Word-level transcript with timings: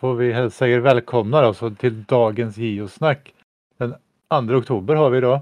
får 0.00 0.14
vi 0.14 0.32
hälsa 0.32 0.68
er 0.68 0.78
välkomna 0.80 1.42
då, 1.42 1.54
så 1.54 1.70
till 1.70 2.04
dagens 2.04 2.56
Geosnack. 2.56 3.34
Den 3.78 3.94
2 4.48 4.54
oktober 4.54 4.94
har 4.94 5.10
vi 5.10 5.18
idag. 5.18 5.40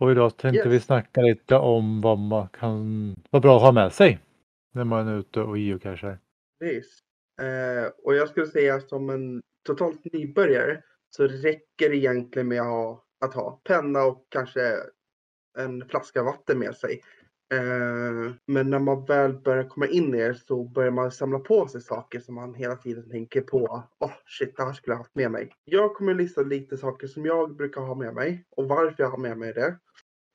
Och 0.00 0.10
idag 0.10 0.36
tänkte 0.36 0.68
Yes. 0.68 0.74
vi 0.74 0.80
snacka 0.80 1.20
lite 1.20 1.56
om 1.56 2.00
vad 2.00 2.18
man 2.18 2.48
kan 2.48 3.14
vara 3.30 3.40
bra 3.40 3.56
att 3.56 3.62
ha 3.62 3.72
med 3.72 3.92
sig 3.92 4.18
när 4.74 4.84
man 4.84 5.08
är 5.08 5.18
ute 5.18 5.40
och 5.40 5.58
geocachar. 5.58 6.18
Precis. 6.60 6.98
Eh, 7.42 7.92
och 8.04 8.14
jag 8.14 8.28
skulle 8.28 8.46
säga 8.46 8.80
som 8.80 9.10
en 9.10 9.42
totalt 9.66 10.12
nybörjare 10.12 10.82
så 11.10 11.26
räcker 11.26 11.90
det 11.90 11.96
egentligen 11.96 12.48
med 12.48 12.60
att 12.60 12.66
ha, 12.66 13.04
att 13.24 13.34
ha 13.34 13.60
penna 13.64 14.04
och 14.04 14.26
kanske 14.28 14.76
en 15.58 15.88
flaska 15.88 16.22
vatten 16.22 16.58
med 16.58 16.74
sig. 16.76 17.00
Eh, 17.54 18.32
men 18.46 18.70
när 18.70 18.78
man 18.78 19.04
väl 19.04 19.32
börjar 19.32 19.64
komma 19.64 19.86
in 19.86 20.14
i 20.14 20.18
det 20.18 20.34
så 20.34 20.64
börjar 20.64 20.90
man 20.90 21.10
samla 21.10 21.38
på 21.38 21.68
sig 21.68 21.80
saker 21.80 22.20
som 22.20 22.34
man 22.34 22.54
hela 22.54 22.76
tiden 22.76 23.10
tänker 23.10 23.40
på. 23.40 23.82
Åh 23.98 24.12
shit, 24.26 24.56
det 24.56 24.62
här 24.62 24.72
skulle 24.72 24.94
jag 24.94 24.98
haft 24.98 25.14
med 25.14 25.30
mig. 25.30 25.52
Jag 25.64 25.94
kommer 25.94 26.14
lista 26.14 26.42
lite 26.42 26.76
saker 26.76 27.06
som 27.06 27.26
jag 27.26 27.56
brukar 27.56 27.80
ha 27.80 27.94
med 27.94 28.14
mig 28.14 28.44
och 28.56 28.68
varför 28.68 29.02
jag 29.02 29.10
har 29.10 29.18
med 29.18 29.38
mig 29.38 29.52
det. 29.52 29.78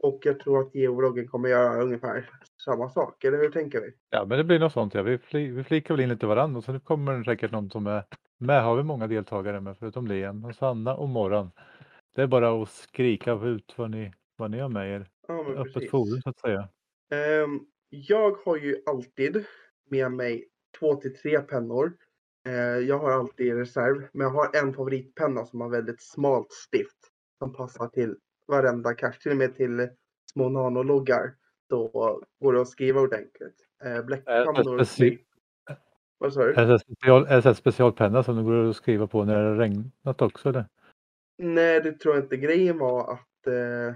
Och 0.03 0.19
jag 0.23 0.39
tror 0.39 0.59
att 0.61 0.75
geologgen 0.75 1.27
kommer 1.27 1.49
göra 1.49 1.81
ungefär 1.83 2.29
samma 2.65 2.89
sak. 2.89 3.23
Eller 3.23 3.37
hur 3.37 3.49
tänker 3.49 3.81
vi? 3.81 3.93
Ja, 4.09 4.25
men 4.25 4.37
det 4.37 4.43
blir 4.43 4.59
något 4.59 4.73
sånt. 4.73 4.93
Ja. 4.93 5.01
Vi, 5.01 5.17
fli, 5.17 5.47
vi 5.47 5.63
flikar 5.63 5.93
väl 5.93 6.03
in 6.03 6.09
lite 6.09 6.27
varandra 6.27 6.57
och 6.57 6.63
så 6.63 6.79
kommer 6.79 7.17
det 7.17 7.23
säkert 7.23 7.51
någon 7.51 7.69
som 7.69 7.87
är 7.87 8.03
med. 8.37 8.63
Har 8.63 8.75
vi 8.75 8.83
många 8.83 9.07
deltagare 9.07 9.61
med 9.61 9.77
förutom 9.79 10.07
Liam 10.07 10.45
och 10.45 10.55
Sanna 10.55 10.95
och 10.95 11.09
Morran. 11.09 11.51
Det 12.15 12.21
är 12.21 12.27
bara 12.27 12.63
att 12.63 12.69
skrika 12.69 13.33
ut 13.33 13.73
vad 13.77 13.91
ni, 13.91 14.13
vad 14.37 14.51
ni 14.51 14.59
har 14.59 14.69
med 14.69 14.95
er. 14.95 15.07
Ja, 15.27 15.45
Öppet 15.55 15.89
forum 15.89 16.21
så 16.21 16.29
att 16.29 16.39
säga. 16.39 16.67
Ehm, 17.11 17.59
jag 17.89 18.31
har 18.45 18.57
ju 18.57 18.83
alltid 18.85 19.45
med 19.89 20.11
mig 20.11 20.47
två 20.79 20.95
till 20.95 21.15
tre 21.17 21.39
pennor. 21.39 21.93
Eh, 22.47 22.53
jag 22.87 22.99
har 22.99 23.11
alltid 23.11 23.47
i 23.47 23.53
reserv, 23.53 24.07
men 24.13 24.27
jag 24.27 24.33
har 24.33 24.55
en 24.55 24.73
favoritpenna 24.73 25.45
som 25.45 25.61
har 25.61 25.69
väldigt 25.69 26.01
smalt 26.01 26.51
stift 26.51 26.97
som 27.37 27.53
passar 27.53 27.87
till 27.87 28.15
varenda 28.47 28.93
cache, 28.93 29.19
till 29.21 29.31
och 29.31 29.37
med 29.37 29.55
till 29.55 29.89
små 30.33 30.49
nanologgar. 30.49 31.35
Då 31.69 31.87
går 32.39 32.53
det 32.53 32.61
att 32.61 32.67
skriva 32.67 33.01
ordentligt. 33.01 33.55
Eh, 33.83 34.05
Vad 36.17 36.33
sa 36.33 36.43
du? 36.43 36.53
Är 36.53 36.65
det, 36.65 36.79
special, 36.79 37.25
är 37.27 37.41
det 37.41 37.55
specialpenna 37.55 38.23
som 38.23 38.35
det 38.35 38.43
går 38.43 38.69
att 38.69 38.75
skriva 38.75 39.07
på 39.07 39.25
när 39.25 39.43
det 39.43 39.49
har 39.49 39.55
regnat 39.55 40.21
också? 40.21 40.49
Eller? 40.49 40.65
Nej, 41.37 41.81
det 41.81 41.91
tror 41.91 42.15
jag 42.15 42.23
inte. 42.23 42.37
Grejen 42.37 42.77
var 42.77 43.13
att 43.13 43.47
eh, 43.47 43.95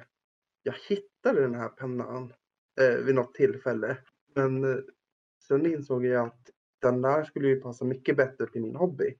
jag 0.63 0.75
hittade 0.89 1.41
den 1.41 1.55
här 1.55 1.69
pennan 1.69 2.33
eh, 2.81 3.05
vid 3.05 3.15
något 3.15 3.33
tillfälle. 3.33 3.97
Men 4.35 4.63
eh, 4.63 4.77
sen 5.47 5.65
insåg 5.65 6.05
jag 6.05 6.25
att 6.27 6.49
den 6.81 7.01
där 7.01 7.23
skulle 7.23 7.47
ju 7.47 7.61
passa 7.61 7.85
mycket 7.85 8.17
bättre 8.17 8.47
till 8.47 8.61
min 8.61 8.75
hobby. 8.75 9.15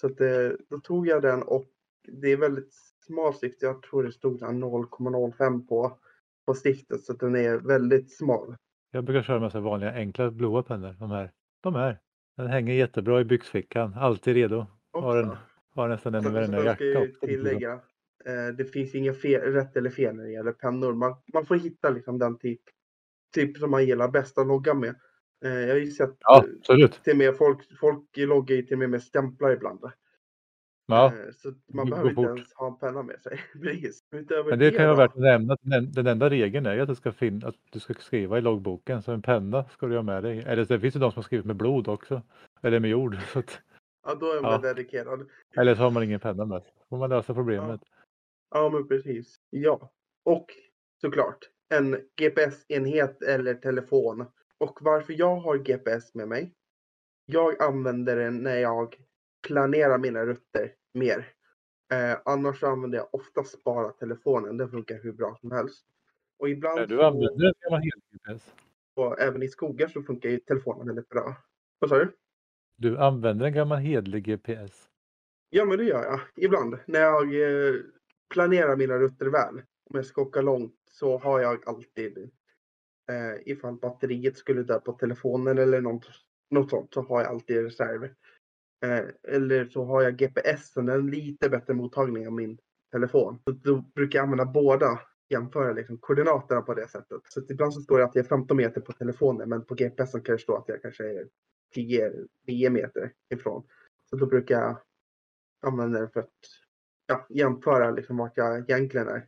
Så 0.00 0.06
att, 0.06 0.20
eh, 0.20 0.48
då 0.70 0.78
tog 0.78 1.06
jag 1.06 1.22
den 1.22 1.42
och 1.42 1.64
det 2.08 2.28
är 2.32 2.36
väldigt 2.36 2.74
smal 3.06 3.34
stift. 3.34 3.62
Jag 3.62 3.82
tror 3.82 4.02
det 4.02 4.12
stod 4.12 4.40
där 4.40 4.46
0,05 4.46 5.66
på, 5.68 5.98
på 6.46 6.54
stiftet 6.54 7.00
så 7.00 7.12
att 7.12 7.20
den 7.20 7.36
är 7.36 7.56
väldigt 7.58 8.16
smal. 8.16 8.56
Jag 8.90 9.04
brukar 9.04 9.22
köra 9.22 9.40
med 9.40 9.52
så 9.52 9.60
vanliga 9.60 9.92
enkla 9.92 10.30
blåa 10.30 10.62
pennor. 10.62 10.92
De 10.98 11.10
här. 11.10 11.32
De 11.60 11.74
här. 11.74 12.00
Den 12.36 12.46
hänger 12.46 12.74
jättebra 12.74 13.20
i 13.20 13.24
byxfickan. 13.24 13.94
Alltid 13.94 14.34
redo. 14.34 14.66
Har, 14.92 15.16
den, 15.16 15.36
har 15.74 15.88
nästan 15.88 16.12
den 16.12 16.20
i 16.22 16.24
Sen, 16.24 16.32
varenda 16.34 16.56
sen 16.64 16.74
ska 16.74 16.84
jag 16.84 16.94
jacka. 16.94 17.00
ju 17.04 17.10
också. 17.10 17.26
tillägga, 17.26 17.72
eh, 17.72 17.78
det 18.56 18.64
finns 18.64 18.94
inga 18.94 19.12
fel, 19.14 19.40
rätt 19.40 19.76
eller 19.76 19.90
fel 19.90 20.14
när 20.16 20.24
det 20.24 20.30
gäller 20.32 20.52
pennor. 20.52 20.94
Man, 20.94 21.14
man 21.32 21.46
får 21.46 21.56
hitta 21.56 21.90
liksom 21.90 22.18
den 22.18 22.38
typ, 22.38 22.60
typ 23.34 23.56
som 23.58 23.70
man 23.70 23.86
gillar 23.86 24.08
bäst 24.08 24.38
att 24.38 24.46
logga 24.46 24.74
med. 24.74 24.94
Eh, 25.44 25.50
jag 25.52 25.68
har 25.74 25.80
ju 25.80 25.90
sett 25.90 26.16
Ja, 26.20 26.44
eh, 26.44 26.50
absolut. 26.58 27.04
till 27.04 27.16
med 27.16 27.36
folk, 27.36 27.78
folk 27.80 28.04
loggar 28.16 28.56
ju 28.56 28.62
till 28.62 28.74
och 28.74 28.78
med 28.78 28.90
med 28.90 29.02
stämplar 29.02 29.50
ibland. 29.50 29.80
Ja, 30.86 31.06
Eh, 31.06 31.32
så 31.32 31.52
man 31.74 31.86
det 31.86 31.90
behöver 31.90 32.10
inte 32.10 32.22
ens 32.22 32.52
ha 32.54 32.66
en 32.66 32.78
penna 32.78 33.02
med 33.02 33.20
sig. 33.20 33.40
Men 34.48 34.58
det 34.58 34.70
kan 34.70 34.96
värt 34.96 35.10
att 35.10 35.16
nämna. 35.20 35.56
Den, 35.62 35.92
den 35.92 36.06
enda 36.06 36.30
regeln 36.30 36.66
är 36.66 36.78
att, 36.78 36.88
det 36.88 36.96
ska 36.96 37.12
fin- 37.12 37.44
att 37.44 37.54
du 37.72 37.80
ska 37.80 37.94
skriva 37.94 38.38
i 38.38 38.40
loggboken. 38.40 39.02
Så 39.02 39.12
en 39.12 39.22
penna 39.22 39.64
ska 39.64 39.86
du 39.86 39.96
ha 39.96 40.02
med 40.02 40.22
dig. 40.22 40.38
Eller 40.46 40.64
det 40.64 40.80
finns 40.80 40.96
ju 40.96 41.00
de 41.00 41.10
som 41.12 41.18
har 41.18 41.22
skrivit 41.22 41.46
med 41.46 41.56
blod 41.56 41.88
också. 41.88 42.22
Eller 42.62 42.80
med 42.80 42.90
jord. 42.90 43.16
Så 43.32 43.38
att, 43.38 43.60
Ja, 44.06 44.14
då 44.14 44.26
är 44.32 44.40
man 44.42 44.52
Ja. 44.52 44.58
dedikerad. 44.58 45.28
eller 45.56 45.74
så 45.74 45.82
har 45.82 45.90
man 45.90 46.02
ingen 46.02 46.20
penna 46.20 46.44
med 46.44 46.62
sig. 46.62 46.72
får 46.88 46.98
man 46.98 47.10
lösa 47.10 47.34
problemet. 47.34 47.80
Ja, 47.84 47.99
men 48.54 48.88
precis. 48.88 49.40
Ja. 49.50 49.92
Och 50.24 50.46
såklart 51.00 51.38
en 51.68 51.96
GPS-enhet 52.16 53.22
eller 53.22 53.54
telefon. 53.54 54.24
Och 54.58 54.78
varför 54.80 55.12
jag 55.18 55.36
har 55.36 55.56
GPS 55.58 56.14
med 56.14 56.28
mig. 56.28 56.54
Jag 57.26 57.62
använder 57.62 58.16
den 58.16 58.42
när 58.42 58.56
jag 58.56 58.96
planerar 59.46 59.98
mina 59.98 60.26
rutter 60.26 60.74
mer. 60.94 61.28
Eh, 61.92 62.18
annars 62.24 62.62
använder 62.62 62.98
jag 62.98 63.14
oftast 63.14 63.64
bara 63.64 63.88
telefonen. 63.92 64.56
Den 64.56 64.70
funkar 64.70 65.00
hur 65.02 65.12
bra 65.12 65.36
som 65.40 65.50
helst. 65.50 65.86
Och 66.38 66.48
ibland 66.48 66.80
När 66.80 66.86
du 66.86 67.02
använder 67.02 67.46
en 67.46 67.54
gammal 67.60 67.80
hel-GPS. 67.82 68.54
och 68.94 69.20
även 69.20 69.42
i 69.42 69.48
skogar 69.48 69.88
så 69.88 70.02
funkar 70.02 70.28
ju 70.28 70.38
telefonen 70.38 70.86
väldigt 70.86 71.08
bra. 71.08 71.36
Vad 71.78 71.90
sa 71.90 71.96
du? 71.98 72.12
Du 72.76 72.98
använder 72.98 73.46
en 73.46 73.52
gammal 73.52 73.78
hedlig 73.78 74.24
GPS. 74.24 74.88
Ja, 75.50 75.64
men 75.64 75.78
det 75.78 75.84
gör 75.84 76.04
jag. 76.04 76.20
Ibland. 76.36 76.78
När 76.86 77.00
jag 77.00 77.22
eh, 77.24 77.74
planerar 78.30 78.76
mina 78.76 78.98
rutter 78.98 79.26
väl. 79.26 79.54
Om 79.90 79.96
jag 79.96 80.06
ska 80.06 80.22
åka 80.22 80.40
långt 80.40 80.74
så 80.90 81.18
har 81.18 81.40
jag 81.40 81.68
alltid 81.68 82.18
eh, 83.10 83.52
ifall 83.52 83.76
batteriet 83.76 84.36
skulle 84.36 84.62
dö 84.62 84.80
på 84.80 84.92
telefonen 84.92 85.58
eller 85.58 85.80
något, 85.80 86.06
något 86.50 86.70
sånt 86.70 86.94
så 86.94 87.02
har 87.02 87.20
jag 87.20 87.30
alltid 87.30 87.64
reserv. 87.64 88.04
Eh, 88.84 89.04
eller 89.22 89.64
så 89.64 89.84
har 89.84 90.02
jag 90.02 90.16
GPSen, 90.16 90.88
en 90.88 91.06
lite 91.06 91.48
bättre 91.48 91.74
mottagning 91.74 92.24
än 92.24 92.34
min 92.34 92.58
telefon. 92.92 93.38
Så 93.44 93.50
då 93.50 93.84
brukar 93.94 94.18
jag 94.18 94.24
använda 94.24 94.44
båda, 94.44 95.00
jämföra 95.28 95.72
liksom 95.72 95.98
koordinaterna 95.98 96.62
på 96.62 96.74
det 96.74 96.88
sättet. 96.88 97.20
Så 97.28 97.40
ibland 97.48 97.74
så 97.74 97.80
står 97.80 97.98
det 97.98 98.04
att 98.04 98.14
jag 98.14 98.24
är 98.24 98.28
15 98.28 98.56
meter 98.56 98.80
på 98.80 98.92
telefonen 98.92 99.48
men 99.48 99.64
på 99.64 99.74
GPSen 99.74 100.22
kan 100.22 100.32
det 100.36 100.42
stå 100.42 100.56
att 100.56 100.68
jag 100.68 100.82
kanske 100.82 101.04
är 101.04 101.28
10-9 101.76 102.70
meter 102.70 103.12
ifrån. 103.34 103.66
Så 104.10 104.16
då 104.16 104.26
brukar 104.26 104.60
jag 104.60 104.78
använda 105.62 106.00
den 106.00 106.10
för 106.10 106.20
att 106.20 106.38
ja, 107.10 107.26
jämföra 107.28 107.90
liksom 107.90 108.16
vart 108.16 108.36
jag 108.36 108.70
egentligen 108.70 109.08
är. 109.08 109.26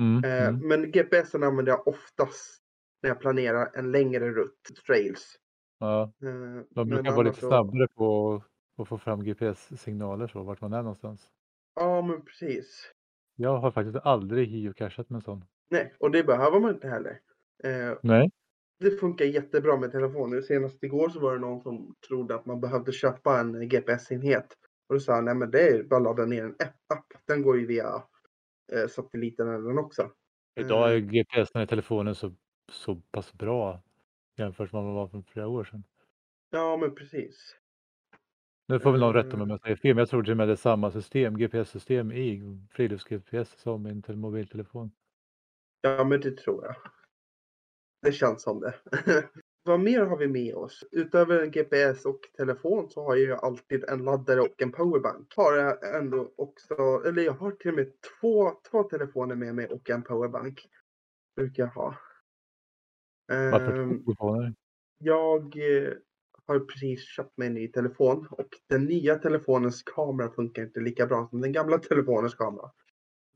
Mm, 0.00 0.24
Eh, 0.24 0.48
mm. 0.48 0.68
Men 0.68 0.90
GPSen 0.92 1.42
använder 1.42 1.72
jag 1.72 1.88
oftast 1.88 2.58
när 3.02 3.10
jag 3.10 3.20
planerar 3.20 3.70
en 3.74 3.92
längre 3.92 4.30
rutt, 4.30 4.62
trails. 4.86 5.36
Ja, 5.78 6.12
Eh, 6.22 6.62
de 6.70 6.88
brukar 6.88 7.10
vara 7.12 7.22
lite 7.22 7.40
så- 7.40 7.48
snabbare 7.48 7.88
på 7.88 8.42
att 8.78 8.88
få 8.88 8.98
fram 8.98 9.24
GPS-signaler 9.24 10.26
så 10.26 10.42
vart 10.42 10.60
man 10.60 10.72
är 10.72 10.82
någonstans. 10.82 11.28
Ja, 11.74 12.02
men 12.02 12.24
precis. 12.24 12.92
Jag 13.36 13.58
har 13.58 13.70
faktiskt 13.70 13.96
aldrig 13.96 14.48
geocachat 14.50 15.10
med 15.10 15.16
en 15.16 15.22
sån. 15.22 15.44
Nej, 15.70 15.94
och 15.98 16.10
det 16.10 16.24
behöver 16.24 16.60
man 16.60 16.74
inte 16.74 16.88
heller. 16.88 17.20
Eh, 17.64 17.98
Nej. 18.02 18.30
det 18.80 18.90
funkar 18.90 19.24
jättebra 19.24 19.76
med 19.76 19.92
telefonen. 19.92 20.42
Senast 20.42 20.82
igår 20.82 21.08
så 21.08 21.20
var 21.20 21.32
det 21.34 21.40
någon 21.40 21.60
som 21.60 21.94
trodde 22.08 22.34
att 22.34 22.46
man 22.46 22.60
behövde 22.60 22.92
köpa 22.92 23.40
en 23.40 23.68
GPS-enhet. 23.68 24.56
Och 24.90 24.94
då 24.96 25.00
sa 25.00 25.14
han, 25.14 25.24
nej 25.24 25.34
men 25.34 25.50
det 25.50 25.68
är 25.68 25.82
bara 25.82 25.96
att 25.96 26.02
ladda 26.02 26.24
ner 26.26 26.44
en 26.44 26.54
app. 26.88 27.06
Den 27.26 27.42
går 27.42 27.58
ju 27.58 27.66
via 27.66 28.02
eh, 28.72 28.88
satelliten 28.88 29.48
eller 29.48 29.68
den 29.68 29.78
också. 29.78 30.10
Idag 30.60 30.92
är 30.92 30.96
Mm. 30.96 31.08
GPSen 31.10 31.62
i 31.62 31.66
telefonen 31.66 32.14
så, 32.14 32.34
så 32.72 32.94
pass 32.94 33.32
bra 33.34 33.82
jämfört 34.36 34.72
med 34.72 34.82
vad 34.82 34.90
det 34.90 34.94
var 34.94 35.08
för 35.08 35.22
flera 35.22 35.48
år 35.48 35.64
sedan. 35.64 35.84
Ja, 36.50 36.76
men 36.76 36.94
precis. 36.94 37.56
Nu 38.68 38.80
får 38.80 38.90
väl 38.92 39.00
någon 39.00 39.14
rätta 39.14 39.26
mig 39.26 39.34
Mm. 39.34 39.42
om 39.42 39.50
jag 39.50 39.60
säger 39.60 39.76
fel, 39.76 39.94
men 39.94 39.98
jag 39.98 40.08
tror 40.08 40.22
till 40.22 40.30
och 40.30 40.36
med 40.36 40.48
det 40.48 40.52
är 40.54 40.56
samma 40.56 40.90
system, 40.90 41.38
GPS-system 41.38 42.12
i 42.12 42.42
frilufts-GPS 42.70 43.56
som 43.58 43.86
i 43.86 43.90
en 43.90 44.02
tel- 44.02 44.16
mobiltelefon. 44.16 44.90
Ja, 45.80 46.04
men 46.04 46.20
det 46.20 46.36
tror 46.36 46.64
jag. 46.64 46.74
Det 48.02 48.12
känns 48.12 48.42
som 48.42 48.60
det. 48.60 48.74
Vad 49.62 49.80
mer 49.80 50.00
har 50.00 50.16
vi 50.16 50.28
med 50.28 50.54
oss? 50.54 50.84
Utöver 50.92 51.42
en 51.42 51.50
GPS 51.50 52.06
och 52.06 52.20
telefon 52.36 52.90
så 52.90 53.04
har 53.04 53.16
jag 53.16 53.24
ju 53.24 53.34
alltid 53.34 53.84
en 53.84 54.04
laddare 54.04 54.40
och 54.40 54.62
en 54.62 54.72
powerbank. 54.72 55.34
Har 55.36 55.56
jag 55.56 55.96
ändå 55.96 56.32
också, 56.36 56.74
eller 57.06 57.22
jag 57.22 57.32
har 57.32 57.50
till 57.50 57.70
och 57.70 57.76
med 57.76 57.92
två, 58.20 58.52
två 58.70 58.82
telefoner 58.82 59.34
med 59.34 59.54
mig 59.54 59.66
och 59.66 59.90
en 59.90 60.02
powerbank. 60.02 60.68
Brukar 61.36 61.62
jag 61.62 61.70
ha. 61.70 61.96
Ehm, 63.32 64.04
jag 64.98 65.42
eh, 65.56 65.92
har 66.46 66.58
precis 66.58 67.04
köpt 67.04 67.38
mig 67.38 67.48
en 67.48 67.54
ny 67.54 67.68
telefon 67.68 68.26
och 68.30 68.48
den 68.68 68.84
nya 68.84 69.18
telefonens 69.18 69.82
kamera 69.82 70.30
funkar 70.30 70.62
inte 70.62 70.80
lika 70.80 71.06
bra 71.06 71.28
som 71.30 71.40
den 71.40 71.52
gamla 71.52 71.78
telefonens 71.88 72.34
kamera. 72.34 72.70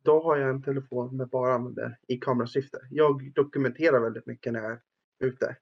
Då 0.02 0.22
har 0.22 0.36
jag 0.36 0.50
en 0.50 0.62
telefon 0.62 1.16
med 1.16 1.28
bara 1.28 1.54
använder 1.54 1.98
i 2.08 2.16
kamerasyfte. 2.16 2.78
Jag 2.90 3.32
dokumenterar 3.34 4.00
väldigt 4.00 4.26
mycket 4.26 4.52
när 4.52 4.62
jag 4.62 4.72
är 4.72 4.80
ute. 5.18 5.56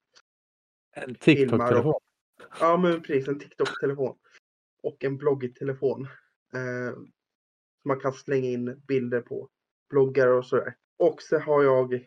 En 0.92 1.14
TikTok-telefon. 1.14 2.00
Ja, 2.60 2.76
men 2.76 3.02
precis. 3.02 3.28
En 3.28 3.38
TikTok-telefon. 3.38 4.16
Och 4.82 5.04
en 5.04 5.16
bloggtelefon. 5.16 6.02
Eh, 6.54 6.94
som 6.94 7.88
man 7.88 8.00
kan 8.00 8.12
slänga 8.12 8.48
in 8.48 8.82
bilder 8.88 9.20
på. 9.20 9.48
Bloggar 9.90 10.28
och 10.28 10.46
sådär. 10.46 10.74
Och 10.98 11.22
så 11.22 11.38
har 11.38 11.62
jag, 11.62 12.06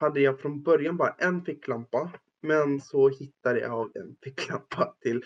hade 0.00 0.20
jag 0.20 0.40
från 0.40 0.62
början 0.62 0.96
bara 0.96 1.14
en 1.18 1.44
ficklampa. 1.44 2.12
Men 2.40 2.80
så 2.80 3.08
hittade 3.08 3.60
jag 3.60 3.96
en 3.96 4.16
ficklampa 4.22 4.94
till. 5.00 5.24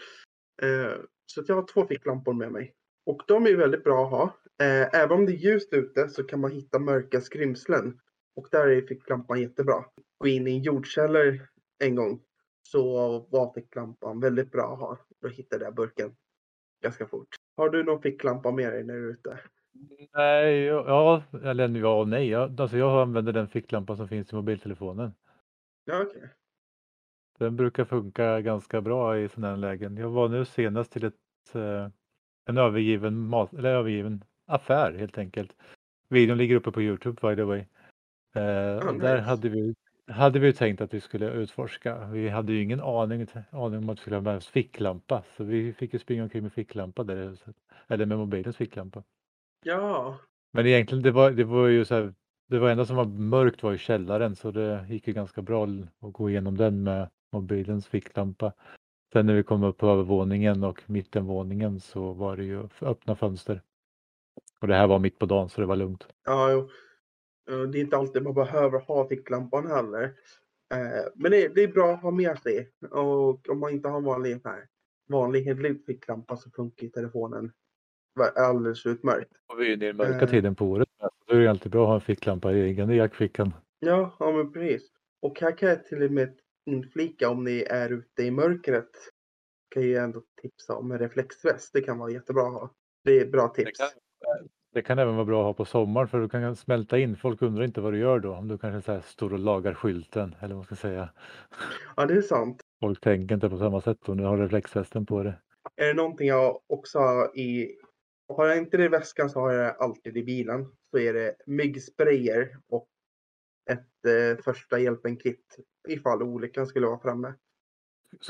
Eh, 0.62 0.92
Så 1.26 1.44
jag 1.46 1.54
har 1.54 1.66
två 1.66 1.86
ficklampor 1.86 2.32
med 2.32 2.52
mig. 2.52 2.74
Och 3.06 3.22
de 3.26 3.46
är 3.46 3.56
väldigt 3.56 3.84
bra 3.84 4.04
att 4.04 4.10
ha. 4.10 4.22
Eh, 4.66 5.00
även 5.02 5.12
om 5.12 5.26
det 5.26 5.32
är 5.32 5.36
ljust 5.36 5.72
ute 5.72 6.08
så 6.08 6.24
kan 6.24 6.40
man 6.40 6.50
hitta 6.50 6.78
mörka 6.78 7.20
skrymslen. 7.20 8.00
Och 8.36 8.48
där 8.50 8.68
är 8.68 8.86
ficklampan 8.86 9.40
jättebra. 9.40 9.84
Gå 10.18 10.28
in 10.28 10.48
i 10.48 10.50
en 10.50 10.62
jordkällare 10.62 11.40
en 11.78 11.96
gång 11.96 12.22
så 12.62 13.18
var 13.30 13.52
ficklampan 13.54 14.20
väldigt 14.20 14.50
bra 14.50 14.72
att 14.72 14.78
ha. 14.78 14.98
Då 15.20 15.28
hittade 15.28 15.64
jag 15.64 15.74
burken 15.74 16.16
ganska 16.82 17.06
fort. 17.06 17.28
Har 17.56 17.70
du 17.70 17.84
någon 17.84 18.02
ficklampa 18.02 18.50
med 18.50 18.72
dig 18.72 18.84
när 18.84 18.94
du 18.94 19.08
är 19.08 19.12
ute? 19.12 19.38
Nej, 20.14 20.64
ja, 20.64 21.22
eller 21.42 21.68
ja 21.68 22.00
och 22.00 22.08
nej. 22.08 22.28
Jag, 22.28 22.60
alltså 22.60 22.76
jag 22.76 23.02
använder 23.02 23.32
den 23.32 23.48
ficklampa 23.48 23.96
som 23.96 24.08
finns 24.08 24.32
i 24.32 24.36
mobiltelefonen. 24.36 25.12
Ja, 25.84 26.02
okej. 26.02 26.16
Okay. 26.16 26.28
Den 27.38 27.56
brukar 27.56 27.84
funka 27.84 28.40
ganska 28.40 28.80
bra 28.80 29.18
i 29.18 29.28
sådana 29.28 29.48
här 29.48 29.56
lägen. 29.56 29.96
Jag 29.96 30.08
var 30.08 30.28
nu 30.28 30.44
senast 30.44 30.92
till 30.92 31.04
ett, 31.04 31.14
eh, 31.54 31.88
en 32.44 32.58
övergiven, 32.58 33.28
mat, 33.28 33.52
eller 33.52 33.74
övergiven 33.74 34.24
affär 34.46 34.92
helt 34.92 35.18
enkelt. 35.18 35.56
Videon 36.08 36.38
ligger 36.38 36.56
uppe 36.56 36.72
på 36.72 36.82
Youtube 36.82 37.28
by 37.28 37.36
the 37.36 37.42
way. 37.42 37.64
Eh, 38.34 38.88
oh, 38.88 38.92
nice. 38.92 39.06
Där 39.06 39.18
hade 39.18 39.48
vi, 39.48 39.74
hade 40.12 40.38
vi 40.38 40.52
tänkt 40.52 40.80
att 40.80 40.94
vi 40.94 41.00
skulle 41.00 41.30
utforska. 41.30 42.06
Vi 42.06 42.28
hade 42.28 42.52
ju 42.52 42.62
ingen 42.62 42.80
aning, 42.80 43.26
aning 43.50 43.78
om 43.78 43.88
att 43.88 43.98
vi 43.98 44.00
skulle 44.00 44.16
ha 44.16 44.20
med 44.20 44.36
oss 44.36 44.48
ficklampa. 44.48 45.22
Så 45.36 45.44
vi 45.44 45.72
fick 45.72 45.92
ju 45.92 45.98
springa 45.98 46.22
omkring 46.22 46.42
med 46.42 46.52
ficklampa 46.52 47.04
där 47.04 47.16
i 47.16 47.26
huset. 47.26 47.56
Eller 47.88 48.06
med 48.06 48.18
mobilens 48.18 48.56
ficklampa. 48.56 49.02
Ja. 49.64 50.18
Men 50.52 50.66
egentligen 50.66 51.02
det 51.02 51.10
var, 51.10 51.30
det 51.30 51.44
var 51.44 51.66
ju 51.66 51.84
så 51.84 51.94
här, 51.94 52.14
det 52.48 52.58
var 52.58 52.70
enda 52.70 52.86
som 52.86 52.96
var 52.96 53.04
mörkt 53.04 53.62
var 53.62 53.72
i 53.72 53.78
källaren 53.78 54.36
så 54.36 54.50
det 54.50 54.86
gick 54.88 55.06
ju 55.08 55.12
ganska 55.12 55.42
bra 55.42 55.64
att 56.00 56.12
gå 56.12 56.30
igenom 56.30 56.56
den 56.56 56.82
med 56.82 57.08
mobilens 57.32 57.86
ficklampa. 57.86 58.52
Sen 59.12 59.26
när 59.26 59.34
vi 59.34 59.42
kom 59.42 59.62
upp 59.62 59.78
på 59.78 59.86
övervåningen 59.86 60.64
och 60.64 60.82
mittenvåningen 60.86 61.80
så 61.80 62.12
var 62.12 62.36
det 62.36 62.44
ju 62.44 62.68
öppna 62.80 63.16
fönster. 63.16 63.62
Och 64.60 64.68
det 64.68 64.74
här 64.74 64.86
var 64.86 64.98
mitt 64.98 65.18
på 65.18 65.26
dagen 65.26 65.48
så 65.48 65.60
det 65.60 65.66
var 65.66 65.76
lugnt. 65.76 66.06
Ja, 66.24 66.50
jo. 66.50 66.68
Det 67.46 67.78
är 67.78 67.80
inte 67.80 67.96
alltid 67.96 68.22
man 68.22 68.34
behöver 68.34 68.78
ha 68.78 69.08
ficklampan 69.08 69.66
heller. 69.66 70.04
Eh, 70.74 71.06
men 71.14 71.30
det 71.30 71.44
är, 71.44 71.48
det 71.48 71.62
är 71.62 71.68
bra 71.68 71.92
att 71.92 72.02
ha 72.02 72.10
med 72.10 72.38
sig. 72.38 72.70
Och 72.90 73.48
om 73.48 73.58
man 73.60 73.72
inte 73.72 73.88
har 73.88 73.98
en 73.98 74.04
vanlig, 74.04 74.40
här, 74.44 74.66
vanlig 75.08 75.42
hederlig 75.42 75.86
ficklampa 75.86 76.36
så 76.36 76.50
funkar 76.50 76.86
telefonen 76.86 77.52
alldeles 78.36 78.86
utmärkt. 78.86 79.30
Och 79.52 79.60
vi 79.60 79.72
är 79.72 79.76
ju 79.76 79.88
i 79.88 79.92
mörka 79.92 80.24
uh, 80.24 80.30
tiden 80.30 80.54
på 80.54 80.66
året. 80.66 80.88
Då 81.26 81.34
är 81.34 81.40
det 81.40 81.50
alltid 81.50 81.72
bra 81.72 81.82
att 81.82 81.88
ha 81.88 81.94
en 81.94 82.00
ficklampa 82.00 82.52
i 82.52 82.60
egen 82.60 82.90
jackfickan. 82.90 83.54
Ja, 83.78 84.16
ja 84.18 84.32
men 84.32 84.52
precis. 84.52 84.90
Och 85.22 85.40
här 85.40 85.56
kan 85.56 85.68
jag 85.68 85.84
till 85.84 86.02
och 86.02 86.12
med 86.12 86.38
inflika 86.66 87.30
om 87.30 87.44
ni 87.44 87.66
är 87.70 87.92
ute 87.92 88.22
i 88.22 88.30
mörkret. 88.30 88.90
Kan 89.68 89.90
jag 89.90 90.04
ändå 90.04 90.22
tipsa 90.42 90.76
om 90.76 90.92
en 90.92 90.98
reflexväst. 90.98 91.72
Det 91.72 91.80
kan 91.80 91.98
vara 91.98 92.10
jättebra 92.10 92.42
att 92.42 92.52
ha. 92.52 92.70
Det 93.04 93.20
är 93.20 93.26
bra 93.26 93.48
tips. 93.48 93.78
Det 93.78 93.84
kan, 93.84 93.88
det 94.72 94.82
kan 94.82 94.98
även 94.98 95.14
vara 95.14 95.24
bra 95.24 95.40
att 95.40 95.46
ha 95.46 95.54
på 95.54 95.64
sommaren 95.64 96.08
för 96.08 96.20
du 96.20 96.28
kan 96.28 96.56
smälta 96.56 96.98
in. 96.98 97.16
Folk 97.16 97.42
undrar 97.42 97.64
inte 97.64 97.80
vad 97.80 97.92
du 97.92 97.98
gör 97.98 98.18
då. 98.18 98.34
Om 98.34 98.48
du 98.48 98.58
kanske 98.58 98.82
så 98.82 98.92
här 98.92 99.00
står 99.00 99.32
och 99.32 99.38
lagar 99.38 99.74
skylten 99.74 100.34
eller 100.38 100.48
vad 100.48 100.56
man 100.56 100.64
ska 100.64 100.74
säga. 100.74 101.08
Ja, 101.96 102.06
det 102.06 102.14
är 102.14 102.22
sant. 102.22 102.60
Folk 102.80 103.00
tänker 103.00 103.34
inte 103.34 103.50
på 103.50 103.58
samma 103.58 103.80
sätt 103.80 104.08
om 104.08 104.16
du 104.16 104.24
har 104.24 104.38
reflexvästen 104.38 105.06
på 105.06 105.22
dig. 105.22 105.34
Är 105.76 105.86
det 105.86 105.94
någonting 105.94 106.28
jag 106.28 106.60
också 106.66 106.98
har 106.98 107.38
i 107.38 107.76
har 108.28 108.46
jag 108.46 108.58
inte 108.58 108.76
det 108.76 108.84
i 108.84 108.88
väskan 108.88 109.30
så 109.30 109.40
har 109.40 109.52
jag 109.52 109.64
det 109.64 109.72
alltid 109.72 110.16
i 110.16 110.22
bilen. 110.22 110.66
Så 110.90 110.98
är 110.98 111.14
det 111.14 111.36
myggsprayer 111.46 112.58
och 112.68 112.88
ett 113.70 114.06
eh, 114.06 114.42
första 114.44 114.78
hjälpen-kit 114.78 115.56
ifall 115.88 116.22
olyckan 116.22 116.66
skulle 116.66 116.86
vara 116.86 116.98
framme. 116.98 117.34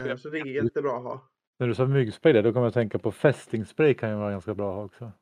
Eh, 0.04 0.16
så 0.16 0.28
det 0.28 0.38
är 0.38 0.46
jättebra 0.46 0.96
att 0.96 1.02
ha. 1.02 1.28
När 1.58 1.66
du 1.66 1.74
sa 1.74 1.86
myggspray 1.86 2.32
där, 2.32 2.42
då 2.42 2.52
kommer 2.52 2.66
jag 2.66 2.74
tänka 2.74 2.98
på 2.98 3.12
fästingspray 3.12 3.94
kan 3.94 4.10
ju 4.10 4.16
vara 4.16 4.30
ganska 4.30 4.54
bra 4.54 4.70
att 4.70 4.76
ha 4.76 4.84
också. 4.84 5.12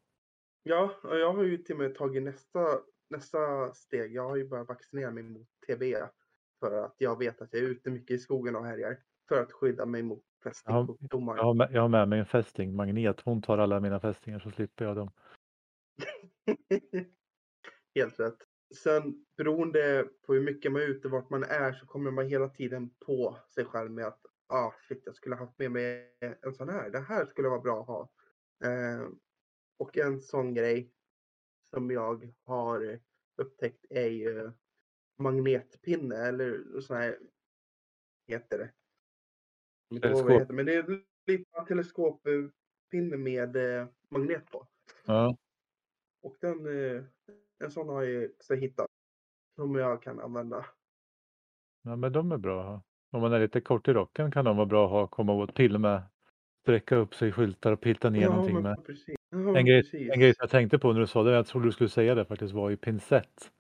Ja, 0.63 0.95
jag 1.03 1.33
har 1.33 1.43
ju 1.43 1.59
till 1.59 1.75
och 1.75 1.81
med 1.81 1.95
tagit 1.95 2.23
nästa, 2.23 2.81
nästa 3.11 3.73
steg. 3.75 4.15
Jag 4.15 4.29
har 4.29 4.37
ju 4.37 4.49
börjat 4.49 4.69
vaccinera 4.69 5.11
mig 5.11 5.23
mot 5.23 5.49
TB 5.67 5.83
för 6.61 6.85
att 6.85 6.95
jag 6.99 7.19
vet 7.19 7.43
att 7.43 7.53
jag 7.53 7.63
är 7.63 7.67
ute 7.67 7.91
mycket 7.91 8.11
i 8.11 8.19
skogen 8.19 8.57
och 8.57 8.65
härjar 8.65 8.97
för 9.29 9.43
att 9.43 9.53
skydda 9.53 9.87
mig 9.87 10.03
mot 10.03 10.25
fästingsjukdomar. 10.45 11.37
Jag, 11.37 11.45
har 11.45 11.55
med, 11.55 11.69
jag 11.73 11.83
har 11.83 11.89
med 11.89 12.09
mig 12.09 12.19
en 12.19 12.27
fästingmagnet. 12.27 13.21
Hon 13.21 13.43
tar 13.43 13.59
alla 13.59 13.81
mina 13.81 14.01
fästingar 14.01 14.39
så 14.39 14.51
slipper 14.51 14.85
jag 14.85 14.97
dem. 14.97 15.11
Helt 17.95 18.21
rätt. 18.21 18.39
Sen 18.75 19.27
beroende 19.37 20.09
på 20.27 20.35
hur 20.35 20.41
mycket 20.41 20.73
man 20.73 20.83
är 20.83 20.87
ute, 20.87 21.09
vart 21.09 21.31
man 21.31 21.43
är, 21.43 21.73
så 21.73 21.87
kommer 21.87 22.11
man 22.11 22.27
hela 22.27 22.49
tiden 22.49 22.91
på 23.07 23.37
sig 23.55 23.65
själv 23.65 23.91
med 23.91 24.07
att 24.07 24.21
ah, 24.49 24.73
shit, 24.89 25.03
jag 25.07 25.15
skulle 25.15 25.37
haft 25.37 25.59
med 25.59 25.71
mig 25.71 26.17
en 26.43 26.55
sån 26.55 26.69
här. 26.69 26.91
Det 26.91 27.01
här 27.01 27.27
skulle 27.27 27.49
vara 27.49 27.61
bra 27.61 27.81
att 27.81 27.87
ha. 27.87 28.11
Eh, 28.65 29.09
och 29.81 29.99
en 29.99 30.21
sån 30.21 30.55
grej 30.55 30.93
som 31.71 31.91
jag 31.91 32.35
har 32.45 32.99
upptäckt 33.37 33.87
är 33.91 34.09
ju 34.09 34.53
magnetpinne 35.19 36.17
eller 36.17 36.81
sån 36.81 36.97
här 36.97 37.19
heter 38.27 38.59
det. 38.59 38.73
Teleskop. 40.01 40.49
Men 40.49 40.67
det 40.67 40.75
är 40.75 41.05
lite 41.27 41.65
teleskoppinne 41.69 43.17
med 43.19 43.57
eh, 43.57 43.89
magnet 44.09 44.51
på. 44.51 44.67
Ja. 45.05 45.37
Och 46.23 46.37
den, 46.41 46.67
eh, 46.67 47.05
en 47.59 47.71
sån 47.71 47.89
har 47.89 48.03
jag 48.03 48.31
också 48.31 48.55
hittat. 48.55 48.87
Som 49.55 49.75
jag 49.75 50.03
kan 50.03 50.21
använda. 50.21 50.67
Ja 51.83 51.97
men 51.97 52.13
de 52.13 52.33
är 52.33 52.39
bra. 52.39 52.83
Om 53.11 53.21
man 53.21 53.33
är 53.33 53.41
lite 53.41 53.61
kort 53.61 53.89
i 53.89 53.93
rocken 53.93 54.31
kan 54.31 54.45
de 54.45 54.57
vara 54.57 54.67
bra 54.67 54.85
att 54.85 54.91
ha, 54.91 55.07
komma 55.07 55.33
åt 55.33 55.57
till 55.57 55.75
och 55.75 55.81
med 55.81 56.03
sträcka 56.63 56.97
upp 56.97 57.15
sig 57.15 57.29
i 57.29 57.33
skyltar 57.33 57.73
och 57.73 57.81
pilta 57.81 58.11
ner 58.11 58.23
ja, 58.23 58.31
någonting 58.31 58.63
med. 58.63 58.77
Ja, 59.31 59.59
en, 59.59 59.67
grej, 59.67 60.11
en 60.13 60.21
grej 60.21 60.35
jag 60.39 60.51
tänkte 60.51 60.79
på 60.79 60.93
när 60.93 61.01
du 61.01 61.07
sa 61.07 61.23
det, 61.23 61.33
jag 61.33 61.47
trodde 61.47 61.69
du 61.69 61.73
skulle 61.73 61.91
säga 61.91 62.15
det 62.15 62.25
faktiskt, 62.25 62.55
var 62.55 62.71
ju 62.71 62.77
pincett. 62.77 63.51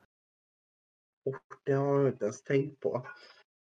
Och 1.25 1.37
det 1.64 1.72
har 1.72 2.00
jag 2.00 2.08
inte 2.08 2.25
ens 2.25 2.43
tänkt 2.43 2.81
på. 2.81 3.06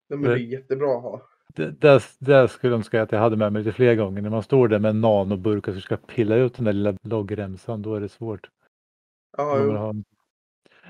De 0.08 0.24
är 0.24 0.28
det, 0.28 0.38
jättebra 0.38 0.96
att 0.96 1.02
ha 1.02 1.28
det, 1.54 1.80
det, 2.18 2.48
skulle 2.48 2.72
jag 2.72 2.78
önska 2.78 3.02
att 3.02 3.12
jag 3.12 3.18
hade 3.18 3.36
med 3.36 3.52
mig 3.52 3.62
lite 3.62 3.76
fler 3.76 3.94
gånger. 3.94 4.22
När 4.22 4.30
man 4.30 4.42
står 4.42 4.68
där 4.68 4.78
med 4.78 4.90
en 4.90 5.00
nanoburk 5.00 5.68
och 5.68 5.74
ska 5.74 5.96
pilla 5.96 6.36
ut 6.36 6.54
den 6.54 6.64
där 6.64 6.72
lilla 6.72 6.94
loggremsan, 7.02 7.82
då 7.82 7.94
är 7.94 8.00
det 8.00 8.08
svårt. 8.08 8.50
Ja, 9.36 9.58
jo. 9.62 9.72
Ha... 9.72 9.94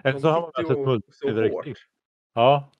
Eller 0.04 0.18
så 0.18 0.28
har 0.28 0.40
man 0.40 0.50
med 0.56 0.70
ett 0.70 0.86
multiverktyg. 0.86 1.76
Ja, 2.34 2.72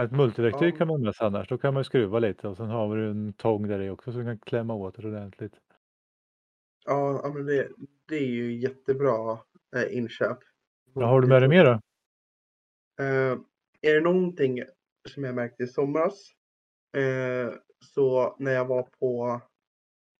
ett 0.00 0.12
multiverktyg 0.12 0.74
ja. 0.74 0.78
kan 0.78 0.88
man 0.88 1.14
sig 1.14 1.26
annars. 1.26 1.48
Då 1.48 1.58
kan 1.58 1.74
man 1.74 1.84
skruva 1.84 2.18
lite 2.18 2.48
och 2.48 2.56
sen 2.56 2.68
har 2.68 2.96
du 2.96 3.10
en 3.10 3.32
tång 3.32 3.68
där 3.68 3.80
i 3.80 3.90
också 3.90 4.12
så 4.12 4.18
du 4.18 4.24
kan 4.24 4.38
klämma 4.38 4.74
åt 4.74 4.94
det 4.96 5.08
ordentligt. 5.08 5.54
Ja, 6.84 7.32
men 7.34 7.46
det, 7.46 7.68
det 8.08 8.16
är 8.16 8.26
ju 8.26 8.52
jättebra 8.52 9.38
eh, 9.76 9.96
inköp. 9.96 10.38
Vad 10.92 11.08
har 11.08 11.20
du 11.20 11.28
med 11.28 11.42
dig 11.42 11.48
mer 11.48 11.64
då? 11.64 11.80
Uh, 13.04 13.40
är 13.80 13.94
det 13.94 14.00
någonting 14.00 14.62
som 15.08 15.24
jag 15.24 15.34
märkte 15.34 15.62
i 15.62 15.66
somras 15.66 16.32
Eh, 16.96 17.54
så 17.94 18.36
när 18.38 18.52
jag 18.52 18.64
var 18.64 18.82
på 18.82 19.40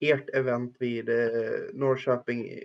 ert 0.01 0.31
event 0.31 0.77
vid 0.81 1.09
eh, 1.09 1.61
Norrköping 1.73 2.63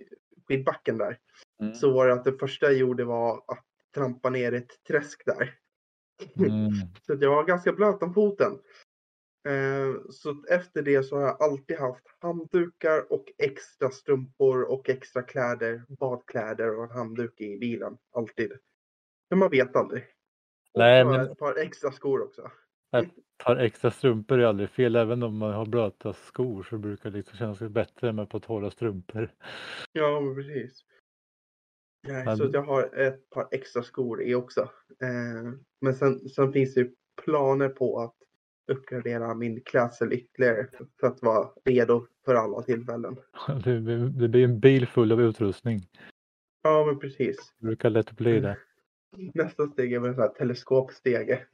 skidbacken 0.48 0.98
där 0.98 1.20
mm. 1.62 1.74
så 1.74 1.92
var 1.92 2.08
det 2.08 2.14
att 2.14 2.24
det 2.24 2.38
första 2.38 2.66
jag 2.66 2.76
gjorde 2.76 3.06
var 3.06 3.44
att 3.48 3.66
trampa 3.96 4.30
ner 4.30 4.54
ett 4.54 4.84
träsk 4.88 5.26
där. 5.26 5.54
Mm. 6.36 6.72
så 7.06 7.18
jag 7.22 7.30
var 7.30 7.44
ganska 7.44 7.74
blöt 7.74 8.04
om 8.04 8.14
foten. 8.14 8.60
Eh, 9.48 9.96
så 10.10 10.44
efter 10.50 10.82
det 10.82 11.04
så 11.04 11.16
har 11.16 11.24
jag 11.24 11.42
alltid 11.42 11.78
haft 11.78 12.04
handdukar 12.20 13.14
och 13.14 13.26
extra 13.38 13.90
strumpor 13.90 14.64
och 14.64 14.90
extra 14.90 15.22
kläder, 15.22 15.84
badkläder 15.88 16.78
och 16.78 16.84
en 16.84 16.92
handduk 16.92 17.42
i 17.42 17.58
bilen. 17.58 17.98
Alltid. 18.12 18.52
Men 19.30 19.40
man 19.40 19.50
vet 19.50 19.76
aldrig. 19.76 20.04
Nej, 20.74 21.04
och 21.04 21.12
men... 21.12 21.32
ett 21.32 21.38
par 21.38 21.58
extra 21.58 21.92
skor 21.92 22.24
också. 22.24 22.52
Ett 22.98 23.10
par 23.44 23.56
extra 23.56 23.92
strumpor 23.92 24.40
är 24.40 24.46
aldrig 24.46 24.70
fel. 24.70 24.96
Även 24.96 25.24
om 25.24 25.38
man 25.38 25.54
har 25.54 25.66
blöta 25.66 26.14
skor 26.14 26.64
så 26.64 26.78
brukar 26.78 27.10
det 27.10 27.18
liksom 27.18 27.38
kännas 27.38 27.60
bättre 27.60 28.14
med 28.14 28.30
på 28.30 28.40
torra 28.40 28.72
strumpor. 28.72 29.32
Ja, 29.92 30.34
precis. 30.36 30.86
Nej, 32.08 32.26
men... 32.26 32.38
Så 32.38 32.50
jag 32.54 32.62
har 32.62 33.00
ett 33.00 33.30
par 33.30 33.48
extra 33.52 33.84
skor 33.84 34.24
i 34.24 34.36
också. 34.36 34.62
Eh, 35.02 35.54
men 35.82 35.94
sen, 35.94 36.30
sen 36.30 36.54
finns 36.54 36.74
det 36.74 36.92
planer 37.24 37.70
på 37.70 38.00
att 38.00 38.17
uppgradera 38.68 39.34
min 39.34 39.62
klädsel 39.62 40.14
ytterligare 40.14 40.68
för 41.00 41.08
att 41.08 41.22
vara 41.22 41.50
redo 41.66 42.06
för 42.26 42.36
alla 42.36 42.62
tillfällen. 42.62 43.18
Det, 43.64 43.80
det 44.10 44.28
blir 44.28 44.44
en 44.44 44.60
bil 44.60 44.88
full 44.88 45.12
av 45.12 45.22
utrustning. 45.22 45.80
Ja, 46.62 46.86
men 46.86 47.00
precis. 47.00 47.54
Det 47.60 47.66
brukar 47.66 47.90
lätt 47.90 48.12
bli 48.12 48.40
det. 48.40 48.58
Nästa 49.34 49.68
steg 49.68 49.94
är 49.94 50.00
väl 50.00 50.10
en 50.10 50.16
sån 50.16 50.22
här 50.22 50.30
teleskopstege. 50.30 51.46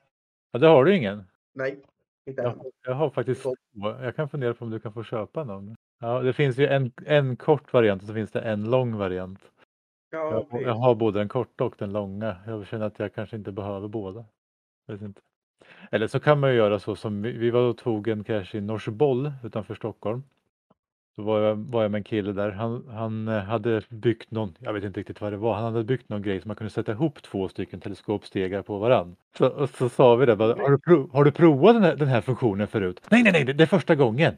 Ja, 0.51 0.59
det 0.59 0.67
har 0.67 0.85
du 0.85 0.95
ingen? 0.95 1.23
Nej, 1.53 1.83
inte 2.25 2.41
än. 2.41 2.47
Jag, 2.47 2.71
jag 2.85 2.93
har 2.93 3.09
faktiskt 3.09 3.41
två. 3.43 3.55
Jag 3.73 4.15
kan 4.15 4.29
fundera 4.29 4.53
på 4.53 4.65
om 4.65 4.71
du 4.71 4.79
kan 4.79 4.93
få 4.93 5.03
köpa 5.03 5.43
någon. 5.43 5.75
Ja, 5.99 6.21
det 6.21 6.33
finns 6.33 6.57
ju 6.57 6.65
en, 6.67 6.91
en 7.05 7.35
kort 7.35 7.73
variant 7.73 8.01
och 8.01 8.07
så 8.07 8.13
finns 8.13 8.31
det 8.31 8.41
en 8.41 8.69
lång 8.69 8.97
variant. 8.97 9.39
Ja, 10.11 10.47
jag, 10.51 10.61
jag 10.61 10.73
har 10.73 10.95
både 10.95 11.19
den 11.19 11.29
korta 11.29 11.63
och 11.63 11.75
den 11.77 11.93
långa. 11.93 12.37
Jag 12.47 12.67
känner 12.67 12.85
att 12.85 12.99
jag 12.99 13.13
kanske 13.13 13.35
inte 13.35 13.51
behöver 13.51 13.87
båda. 13.87 14.25
Vet 14.87 15.01
inte. 15.01 15.21
Eller 15.91 16.07
så 16.07 16.19
kan 16.19 16.39
man 16.39 16.49
ju 16.49 16.55
göra 16.55 16.79
så 16.79 16.95
som 16.95 17.21
vi, 17.21 17.31
vi 17.31 17.49
var 17.49 17.61
och 17.61 17.77
tog 17.77 18.07
en 18.07 18.23
cash 18.23 18.47
i 18.53 18.61
Norseboll 18.61 19.31
utanför 19.43 19.75
Stockholm. 19.75 20.23
Då 21.15 21.23
var 21.23 21.39
jag, 21.39 21.55
var 21.55 21.81
jag 21.81 21.91
med 21.91 21.99
en 21.99 22.03
kille 22.03 22.31
där. 22.31 22.51
Han, 22.51 22.87
han 22.87 23.27
eh, 23.27 23.43
hade 23.43 23.81
byggt 23.89 24.31
någon, 24.31 24.57
jag 24.59 24.73
vet 24.73 24.83
inte 24.83 24.99
riktigt 24.99 25.21
vad 25.21 25.33
det 25.33 25.37
var, 25.37 25.53
han 25.53 25.63
hade 25.63 25.83
byggt 25.83 26.09
någon 26.09 26.21
grej 26.21 26.41
som 26.41 26.49
man 26.49 26.55
kunde 26.55 26.71
sätta 26.71 26.91
ihop 26.91 27.21
två 27.21 27.47
stycken 27.47 27.79
teleskopstegar 27.79 28.61
på 28.61 28.77
varann. 28.77 29.15
Så, 29.37 29.47
och 29.47 29.69
så 29.69 29.89
sa 29.89 30.15
vi 30.15 30.25
det, 30.25 30.35
bara, 30.35 30.55
har, 30.55 30.69
du 30.69 30.79
prov, 30.79 31.09
har 31.13 31.23
du 31.23 31.31
provat 31.31 31.75
den 31.75 31.83
här, 31.83 31.95
den 31.95 32.07
här 32.07 32.21
funktionen 32.21 32.67
förut? 32.67 33.01
Nej, 33.11 33.23
nej, 33.23 33.31
nej, 33.31 33.43
det, 33.43 33.53
det 33.53 33.63
är 33.63 33.67
första 33.67 33.95
gången. 33.95 34.33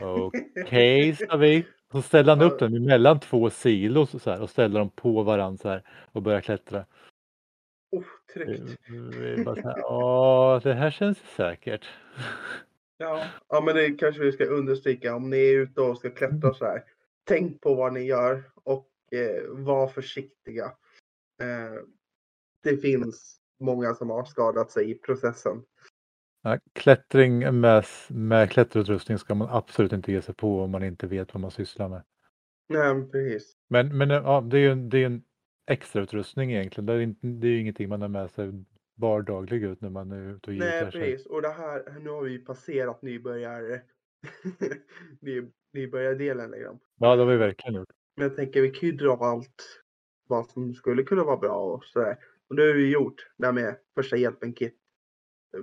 Okej, 0.00 1.16
sa 1.16 1.36
vi. 1.36 1.64
Så 1.92 2.02
ställde 2.02 2.32
han 2.32 2.42
upp 2.42 2.58
den 2.58 2.84
mellan 2.84 3.20
två 3.20 3.50
silos 3.50 4.22
så 4.22 4.30
här, 4.30 4.42
och 4.42 4.50
ställde 4.50 4.78
dem 4.78 4.90
på 4.90 5.22
varandra 5.22 5.58
så 5.58 5.68
här 5.68 5.82
och 6.12 6.22
började 6.22 6.42
klättra. 6.42 6.84
Oh, 7.90 8.04
tryggt. 8.32 8.80
Ja, 9.76 10.60
det 10.64 10.74
här 10.74 10.90
känns 10.90 11.18
säkert. 11.18 11.88
Ja, 12.98 13.24
ja, 13.48 13.60
men 13.60 13.74
det 13.74 13.90
kanske 13.90 14.22
vi 14.22 14.32
ska 14.32 14.44
understryka 14.44 15.16
om 15.16 15.30
ni 15.30 15.36
är 15.36 15.60
ute 15.60 15.80
och 15.80 15.98
ska 15.98 16.10
klättra 16.10 16.54
så 16.54 16.64
här. 16.64 16.84
Tänk 17.24 17.60
på 17.60 17.74
vad 17.74 17.92
ni 17.92 18.00
gör 18.00 18.50
och 18.54 18.88
eh, 19.12 19.48
var 19.48 19.88
försiktiga. 19.88 20.64
Eh, 21.42 21.84
det 22.62 22.76
finns 22.76 23.36
många 23.60 23.94
som 23.94 24.10
har 24.10 24.24
skadat 24.24 24.70
sig 24.70 24.90
i 24.90 24.94
processen. 24.94 25.62
Ja, 26.42 26.58
klättring 26.72 27.60
med, 27.60 27.84
med 28.08 28.50
klätterutrustning 28.50 29.18
ska 29.18 29.34
man 29.34 29.48
absolut 29.50 29.92
inte 29.92 30.12
ge 30.12 30.22
sig 30.22 30.34
på 30.34 30.62
om 30.62 30.70
man 30.70 30.84
inte 30.84 31.06
vet 31.06 31.34
vad 31.34 31.40
man 31.40 31.50
sysslar 31.50 31.88
med. 31.88 32.02
Nej, 32.68 33.10
precis. 33.10 33.52
Men, 33.68 33.98
men 33.98 34.10
ja, 34.10 34.40
det 34.40 34.58
är 34.58 34.60
ju 34.60 34.74
det 34.74 34.98
är 34.98 35.06
en 35.06 35.22
extrautrustning 35.70 36.52
egentligen. 36.52 36.86
Det 36.86 36.92
är, 36.92 37.00
inte, 37.00 37.26
det 37.26 37.46
är 37.46 37.50
ju 37.50 37.60
ingenting 37.60 37.88
man 37.88 38.02
har 38.02 38.08
med 38.08 38.30
sig 38.30 38.52
vardaglig 38.94 39.62
ut 39.62 39.80
när 39.80 39.90
man 39.90 40.12
är 40.12 40.30
ute 40.30 40.50
och 40.50 40.56
Nej, 40.56 40.90
precis. 40.90 41.26
Och 41.26 41.42
det 41.42 41.48
här, 41.48 42.00
nu 42.00 42.10
har 42.10 42.22
vi 42.22 42.38
passerat 42.38 43.02
nybörjar, 43.02 43.82
ny, 45.20 45.42
nybörjardelen. 45.72 46.50
Liksom. 46.50 46.80
Ja, 46.98 47.16
det 47.16 47.22
har 47.22 47.30
vi 47.30 47.36
verkligen 47.36 47.74
gjort. 47.74 47.88
Men 48.16 48.28
jag 48.28 48.36
tänker 48.36 48.62
vi 48.62 48.70
kan 48.70 48.88
ju 48.88 48.94
dra 48.94 49.12
allt 49.14 49.82
vad 50.28 50.46
som 50.50 50.74
skulle 50.74 51.02
kunna 51.02 51.24
vara 51.24 51.36
bra 51.36 51.56
och 51.56 51.84
sådär. 51.84 52.16
Och 52.48 52.56
det 52.56 52.62
har 52.62 52.74
vi 52.74 52.92
gjort 52.92 53.26
där 53.36 53.52
med 53.52 53.76
första 53.94 54.16
hjälpen-kit, 54.16 54.76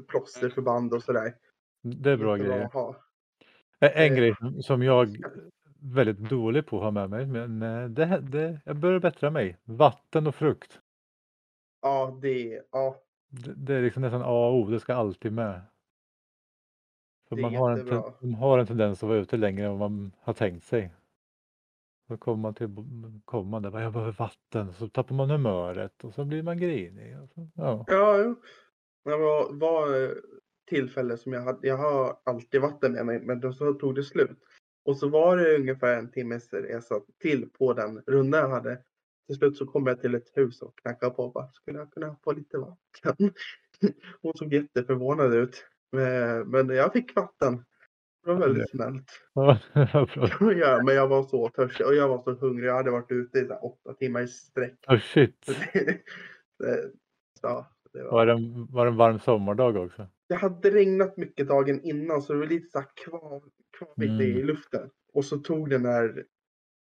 plåsterförband 0.08 0.94
och 0.94 1.04
sådär. 1.04 1.34
Det 1.82 2.12
är 2.12 2.18
bra 2.18 2.36
grejer. 2.36 2.70
En, 3.80 3.92
en 3.94 4.16
grej 4.16 4.36
som 4.62 4.84
jag 4.84 5.18
väldigt 5.94 6.30
dålig 6.30 6.66
på 6.66 6.78
att 6.78 6.84
ha 6.84 6.92
med 6.92 7.10
mig, 7.10 7.26
men 7.26 7.62
eh, 7.62 7.90
det, 7.90 8.22
det, 8.22 8.60
jag 8.66 8.76
börjar 8.76 9.00
bättra 9.00 9.30
mig. 9.30 9.58
Vatten 9.64 10.28
och 10.28 10.36
frukt. 10.36 10.80
Ja, 11.82 12.20
det, 12.22 12.62
ja, 12.72 12.96
det, 13.30 13.54
det 13.56 13.74
är 13.74 13.82
liksom 13.82 14.02
nästan 14.02 14.22
A 14.22 14.48
och 14.48 14.56
O, 14.56 14.70
det 14.70 14.80
ska 14.80 14.94
alltid 14.94 15.34
med. 15.34 15.62
För 17.30 17.36
man 17.36 17.56
har, 17.56 17.72
en, 17.72 18.04
man 18.22 18.34
har 18.34 18.60
en 18.60 18.68
tendens 18.68 19.04
att 19.04 19.10
vara 19.10 19.20
ute 19.20 19.38
längre 19.38 19.66
än 19.66 19.80
vad 19.80 19.92
man 19.92 20.12
har 20.20 20.34
tänkt 20.34 20.66
sig. 20.66 20.94
Då 22.08 22.18
kommer 22.18 22.42
man 22.42 22.54
till 22.54 22.76
kommer 23.26 23.50
man 23.50 23.62
där, 23.62 23.80
jag 23.80 23.94
behöver 23.94 24.12
vatten, 24.12 24.74
så 24.74 24.90
tappar 24.90 25.16
man 25.16 25.30
humöret 25.30 26.04
och 26.04 26.14
så 26.14 26.26
blir 26.26 26.44
man 26.44 26.58
grinig. 26.58 27.18
Så, 27.36 27.48
ja, 27.56 27.86
ja, 27.88 28.36
det 29.04 29.18
var, 29.18 29.54
var 29.54 30.14
tillfälle 30.68 31.18
som 31.18 31.34
jag 31.34 31.42
hade, 31.42 31.68
jag 31.68 31.78
har 31.78 32.18
alltid 32.24 32.62
vatten 32.62 32.92
med 32.92 33.06
mig, 33.06 33.20
men 33.20 33.40
då 33.40 33.54
så 33.54 33.74
tog 33.74 33.96
det 33.96 34.04
slut. 34.04 34.38
Och 34.88 34.98
så 34.98 35.10
var 35.10 35.38
det 35.38 35.56
ungefär 35.56 35.98
en 35.98 36.12
timmes 36.12 36.54
resa 36.54 37.02
till 37.22 37.50
på 37.50 37.74
den 37.74 38.02
runda 38.08 38.38
jag 38.38 38.50
hade 38.50 38.82
till 39.28 39.36
slut 39.36 39.58
så 39.58 39.66
kom 39.66 39.88
jag 39.88 40.02
till 40.02 40.16
ett 40.16 40.32
hus 40.34 40.62
och 40.62 40.78
knackade 40.78 41.16
på 41.16 41.24
och 41.24 41.34
bara, 41.34 41.52
skulle 41.52 41.80
jag 41.80 41.92
kunna 41.92 42.16
få 42.24 42.32
lite 42.32 42.58
vatten? 42.58 43.34
Hon 44.22 44.34
såg 44.34 44.54
jätteförvånad 44.54 45.34
ut. 45.34 45.66
Eh, 45.96 46.46
men 46.46 46.70
jag 46.70 46.94
fick 46.94 47.16
vatten. 47.16 47.66
Det 48.24 48.34
var 48.34 48.40
väldigt 48.40 48.70
snällt. 48.70 49.22
ja, 50.60 50.82
men 50.84 50.96
jag 50.96 51.08
var 51.08 51.24
så 51.24 51.50
törstig 51.50 51.86
och 51.86 51.96
jag 51.96 52.08
var 52.08 52.24
så 52.24 52.32
hungrig. 52.32 52.68
Jag 52.68 52.76
hade 52.76 52.92
varit 52.92 53.12
ute 53.12 53.40
i 53.40 53.46
så 53.46 53.56
åtta 53.56 53.94
timmar 53.94 54.22
i 54.22 54.28
sträck. 54.28 54.86
Oh 54.88 55.00
shit. 55.00 55.46
så, 57.42 57.66
det 57.94 58.04
var... 58.04 58.12
Var, 58.12 58.26
det 58.26 58.32
en, 58.32 58.68
var 58.72 58.86
det 58.86 58.92
en 58.92 58.98
varm 58.98 59.20
sommardag 59.20 59.76
också? 59.76 60.08
Det 60.30 60.36
hade 60.36 60.72
regnat 60.72 61.18
mycket 61.18 61.48
dagen 61.48 61.82
innan 61.82 62.22
så 62.22 62.34
det 62.34 62.40
var 62.40 62.46
lite 62.46 62.70
så 62.72 62.80
här 62.80 62.88
kvar, 63.06 63.44
kvarvitt 63.78 64.10
mm. 64.10 64.22
i 64.22 64.44
luften. 64.44 64.90
Och 65.14 65.26
så 65.26 65.38
tog 65.38 65.70
den 65.70 65.86
här 65.86 66.26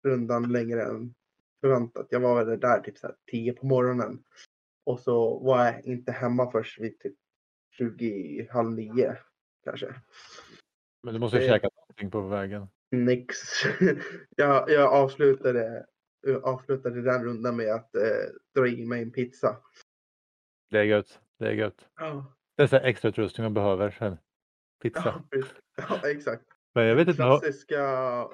rundan 0.05 0.53
längre 0.53 0.83
än 0.83 1.15
förväntat. 1.61 2.07
Jag 2.11 2.21
var 2.21 2.45
väl 2.45 2.61
där 2.61 2.81
typ 2.81 2.99
så 2.99 3.07
här 3.07 3.17
10 3.31 3.53
på 3.53 3.67
morgonen. 3.67 4.25
Och 4.85 5.01
så 5.01 5.39
var 5.39 5.65
jag 5.65 5.85
inte 5.85 6.13
hemma 6.13 6.51
först 6.51 6.81
vid 6.81 6.99
typ 6.99 7.15
20, 7.79 8.49
halv 8.51 8.71
nio 8.71 9.17
kanske. 9.65 9.95
Men 11.03 11.15
du 11.15 11.21
måste 11.21 11.39
ju 11.39 11.49
käka 11.49 11.69
någonting 11.69 12.11
på 12.11 12.21
vägen. 12.21 12.69
Nix. 12.91 13.37
jag, 14.37 14.71
jag 14.71 14.93
avslutade, 14.93 15.87
avslutade 16.43 17.03
den 17.03 17.25
rundan 17.25 17.57
med 17.57 17.75
att 17.75 17.95
eh, 17.95 18.03
dra 18.55 18.69
i 18.69 18.87
mig 18.87 19.03
en 19.03 19.13
pizza. 19.13 19.57
Det 20.71 20.79
är 20.79 20.85
gött. 20.85 21.21
Det 21.39 21.47
är 21.47 21.53
gött. 21.53 21.89
Ja. 21.97 22.33
Det 22.57 22.73
är 22.73 22.85
extra 22.85 23.09
utrustning 23.09 23.45
man 23.45 23.55
behöver 23.55 23.91
sen. 23.91 24.17
Pizza. 24.83 25.25
Ja, 25.31 25.43
ja 25.77 26.11
exakt. 26.11 26.56
Men 26.77 26.87
jag 26.87 26.97
vet 26.97 27.09
inte. 27.09 27.23
Klassiska 27.23 27.81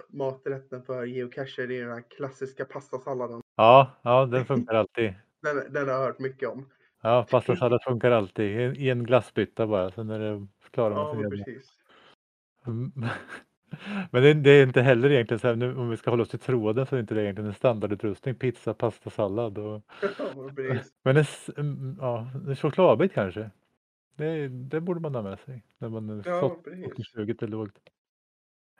maträtten 0.08 0.82
för 0.82 1.04
geocacher 1.04 1.66
det 1.66 1.78
är 1.78 1.82
den 1.82 1.92
här 1.92 2.04
klassiska 2.16 2.64
pastasalladen. 2.64 3.40
Ja, 3.56 3.90
ja 4.02 4.26
den 4.26 4.44
funkar 4.44 4.74
alltid. 4.74 5.14
den, 5.42 5.72
den 5.72 5.88
har 5.88 5.94
jag 5.94 6.00
hört 6.00 6.18
mycket 6.18 6.48
om. 6.48 6.68
Ja, 7.02 7.26
pastasallad 7.30 7.82
funkar 7.82 8.10
alltid. 8.10 8.76
I 8.76 8.90
en 8.90 9.04
glassbytta 9.04 9.66
bara, 9.66 9.90
sen 9.90 10.10
är 10.10 10.18
det 10.18 10.46
klarar 10.70 10.94
man 10.94 11.14
sig. 11.14 11.22
Ja, 11.22 11.30
precis. 11.30 11.72
Men 14.10 14.22
det, 14.22 14.34
det, 14.34 14.50
är 14.50 14.66
inte 14.66 14.82
heller 14.82 15.10
egentligen 15.10 15.38
så 15.38 15.48
här, 15.48 15.56
nu, 15.56 15.76
om 15.76 15.90
vi 15.90 15.96
ska 15.96 16.10
hålla 16.10 16.22
oss 16.22 16.28
till 16.28 16.38
tråden 16.38 16.86
så 16.86 16.94
är 16.94 16.96
det 16.96 17.00
inte 17.00 17.14
det 17.14 17.22
egentligen 17.22 17.48
en 17.48 17.54
standardutrustning. 17.54 18.34
Pizza, 18.34 18.74
pasta, 18.74 19.10
sallad 19.10 19.58
och... 19.58 19.82
Ja, 20.18 20.78
Men 21.02 21.16
en, 21.56 21.96
ja, 22.00 22.30
en 22.48 22.56
chokladbit 22.56 23.12
kanske. 23.12 23.50
Det, 24.16 24.48
det 24.48 24.80
borde 24.80 25.00
man 25.00 25.14
ha 25.14 25.22
med 25.22 25.38
sig 25.38 25.64
när 25.78 25.88
man 25.88 26.22
ja, 26.26 26.38
stått 26.38 26.66
och 26.66 27.06
suget 27.06 27.42
är 27.42 27.48
lågt. 27.48 27.78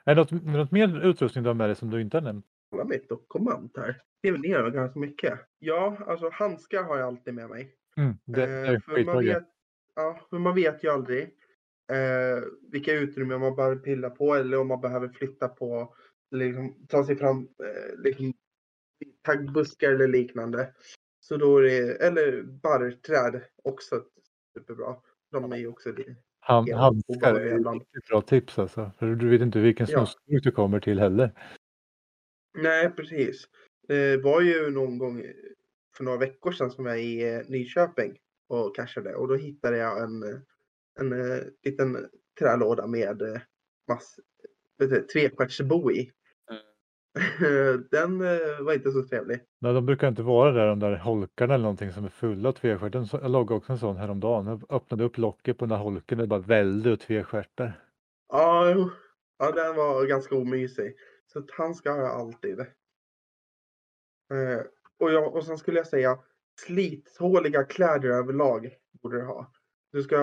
Är 0.05 0.15
det 0.15 0.21
något, 0.21 0.31
något 0.31 0.71
mer 0.71 1.05
utrustning 1.05 1.43
du 1.43 1.49
har 1.49 1.55
med 1.55 1.69
dig 1.69 1.75
som 1.75 1.89
du 1.89 2.01
inte 2.01 2.17
har 2.17 2.21
nämnt? 2.21 2.45
Kolla 2.71 2.83
mitt 2.83 3.09
dokument 3.09 3.77
här. 3.77 4.01
Skriver 4.17 4.37
ner 4.37 4.69
ganska 4.69 4.99
mycket. 4.99 5.39
Ja, 5.59 5.97
alltså 6.07 6.29
handskar 6.29 6.83
har 6.83 6.97
jag 6.97 7.07
alltid 7.07 7.33
med 7.33 7.49
mig. 7.49 7.75
Mm, 7.97 8.13
det, 8.25 8.45
det 8.45 8.51
är 8.51 8.73
eh, 8.73 8.79
för, 8.79 9.05
man 9.05 9.25
vet, 9.25 9.43
ja, 9.95 10.19
för 10.29 10.39
man 10.39 10.55
vet 10.55 10.83
ju 10.83 10.89
aldrig 10.89 11.23
eh, 11.91 12.43
vilka 12.71 12.93
utrymmen 12.93 13.39
man 13.39 13.55
behöver 13.55 13.75
pilla 13.75 14.09
på 14.09 14.35
eller 14.35 14.59
om 14.59 14.67
man 14.67 14.81
behöver 14.81 15.09
flytta 15.09 15.47
på, 15.47 15.95
liksom, 16.31 16.85
ta 16.87 17.05
sig 17.05 17.15
fram 17.15 17.39
eh, 17.39 17.99
liksom, 18.03 18.33
taggbuskar 19.21 19.91
eller 19.91 20.07
liknande. 20.07 20.73
Så 21.19 21.37
då 21.37 21.57
är 21.57 21.61
det, 21.61 22.05
eller 22.05 22.43
barrträd 22.43 23.41
också 23.63 24.03
superbra. 24.57 24.95
De 25.31 25.51
är 25.51 25.57
ju 25.57 25.67
också 25.67 25.91
han, 26.45 26.73
handskar 26.73 27.35
är 27.35 27.57
ett 27.57 28.07
bra 28.09 28.21
tips 28.21 28.59
alltså. 28.59 28.91
För 28.99 29.15
du 29.15 29.29
vet 29.29 29.41
inte 29.41 29.59
vilken 29.59 29.87
ja. 29.89 30.07
du 30.25 30.51
kommer 30.51 30.79
till 30.79 30.99
heller. 30.99 31.31
Nej, 32.57 32.89
precis. 32.89 33.47
Det 33.87 34.17
var 34.17 34.41
ju 34.41 34.69
någon 34.69 34.97
gång 34.97 35.25
för 35.97 36.03
några 36.03 36.17
veckor 36.17 36.51
sedan 36.51 36.71
som 36.71 36.85
jag 36.85 36.95
är 36.95 37.01
i 37.01 37.33
eh, 37.33 37.41
Nyköping 37.47 38.17
och 38.47 38.75
cashade 38.75 39.15
och 39.15 39.27
då 39.27 39.35
hittade 39.35 39.77
jag 39.77 40.03
en, 40.03 40.23
en, 40.99 41.13
en 41.13 41.31
eh, 41.31 41.43
liten 41.63 42.09
trälåda 42.39 42.87
med 42.87 43.21
eh, 43.21 43.41
mass, 43.87 44.19
trekvartsbo 45.13 45.91
i. 45.91 46.11
Den 47.91 48.19
var 48.65 48.73
inte 48.73 48.91
så 48.91 49.07
trevlig. 49.07 49.41
Nej, 49.59 49.73
de 49.73 49.85
brukar 49.85 50.07
inte 50.07 50.23
vara 50.23 50.51
där 50.51 50.67
de 50.67 50.79
där 50.79 50.95
holkarna 50.95 51.53
eller 51.53 51.63
någonting 51.63 51.91
som 51.91 52.05
är 52.05 52.09
fulla 52.09 52.49
av 52.49 52.53
tvestjärtar. 52.53 53.09
Jag 53.11 53.31
loggade 53.31 53.57
också 53.57 53.71
en 53.71 53.79
sån 53.79 53.97
häromdagen. 53.97 54.47
Jag 54.47 54.75
öppnade 54.75 55.03
upp 55.03 55.17
locket 55.17 55.57
på 55.57 55.65
den 55.65 55.69
där 55.69 55.83
holken 55.83 56.19
och 56.19 56.23
det 56.23 56.27
bara 56.27 56.39
välde 56.39 56.89
ut 56.89 57.01
tvestjärtar. 57.01 57.79
Ja, 58.27 58.89
ja, 59.39 59.51
den 59.51 59.75
var 59.75 60.05
ganska 60.05 60.35
omysig. 60.35 60.95
Så 61.25 61.43
han 61.57 61.75
ska 61.75 61.91
ha 61.91 62.07
alltid. 62.07 62.59
Eh, 62.59 62.65
och, 64.99 65.11
jag, 65.11 65.35
och 65.35 65.45
sen 65.45 65.57
skulle 65.57 65.77
jag 65.77 65.87
säga 65.87 66.19
slithåliga 66.61 67.63
kläder 67.63 68.09
överlag 68.09 68.75
borde 69.01 69.17
du 69.17 69.25
ha. 69.25 69.51
Du 69.91 70.03
ska 70.03 70.17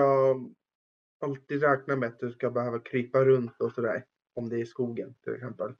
alltid 1.21 1.61
räkna 1.61 1.95
med 1.95 2.09
att 2.09 2.19
du 2.19 2.31
ska 2.31 2.51
behöva 2.51 2.79
krypa 2.79 3.25
runt 3.25 3.61
och 3.61 3.71
sådär. 3.71 4.05
Om 4.33 4.49
det 4.49 4.55
är 4.55 4.61
i 4.61 4.65
skogen 4.65 5.15
till 5.23 5.33
exempel. 5.33 5.73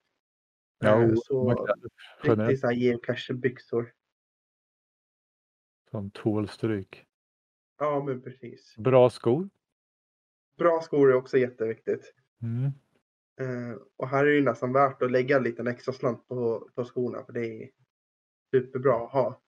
Ja, 0.82 1.04
eh, 1.04 1.16
så 1.16 1.68
riktigt 2.22 2.60
såhär 2.60 2.74
geocache-byxor. 2.74 3.92
Som 5.92 6.12
tål 6.12 6.48
stryk. 6.48 7.06
Ja, 7.80 8.04
men 8.06 8.22
precis. 8.22 8.76
Bra 8.78 9.10
skor. 9.10 9.50
Bra 10.58 10.82
skor 10.82 11.12
är 11.12 11.16
också 11.16 11.38
jätteviktigt. 11.38 12.14
Mm. 12.42 12.72
Uh, 13.42 13.78
och 13.98 14.08
här 14.08 14.26
är 14.26 14.36
det 14.36 14.42
nästan 14.42 14.74
värt 14.74 15.02
att 15.02 15.12
lägga 15.12 15.38
en 15.38 15.44
liten 15.44 15.68
extra 15.68 15.94
slant 15.94 16.28
på, 16.28 16.70
på 16.76 16.86
skorna 16.86 17.24
för 17.26 17.34
det 17.34 17.64
är 17.64 17.70
superbra 18.52 18.96
att 18.96 19.12
ha. 19.12 19.42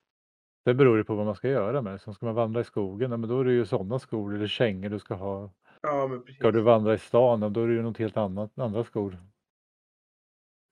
Det 0.66 0.74
beror 0.74 0.98
ju 0.98 1.04
på 1.04 1.16
vad 1.16 1.26
man 1.26 1.36
ska 1.36 1.50
göra 1.50 1.82
med 1.82 1.94
det. 1.94 2.00
Ska 2.00 2.26
man 2.26 2.36
vandra 2.36 2.62
i 2.62 2.64
skogen, 2.64 3.10
men 3.10 3.30
då 3.30 3.40
är 3.40 3.46
det 3.46 3.54
ju 3.54 3.66
sådana 3.66 4.00
skor 4.00 4.36
eller 4.36 4.48
kängor 4.48 4.90
du 4.90 5.00
ska 5.00 5.14
ha. 5.14 5.54
Ja, 5.82 6.08
men 6.08 6.22
precis. 6.22 6.40
Ska 6.40 6.52
du 6.52 6.62
vandra 6.62 6.94
i 6.94 6.98
stan, 6.98 7.54
då 7.54 7.64
är 7.64 7.68
det 7.68 7.74
ju 7.74 7.82
något 7.82 7.98
helt 7.98 8.18
annat, 8.18 8.60
andra 8.60 8.84
skor. 8.84 9.18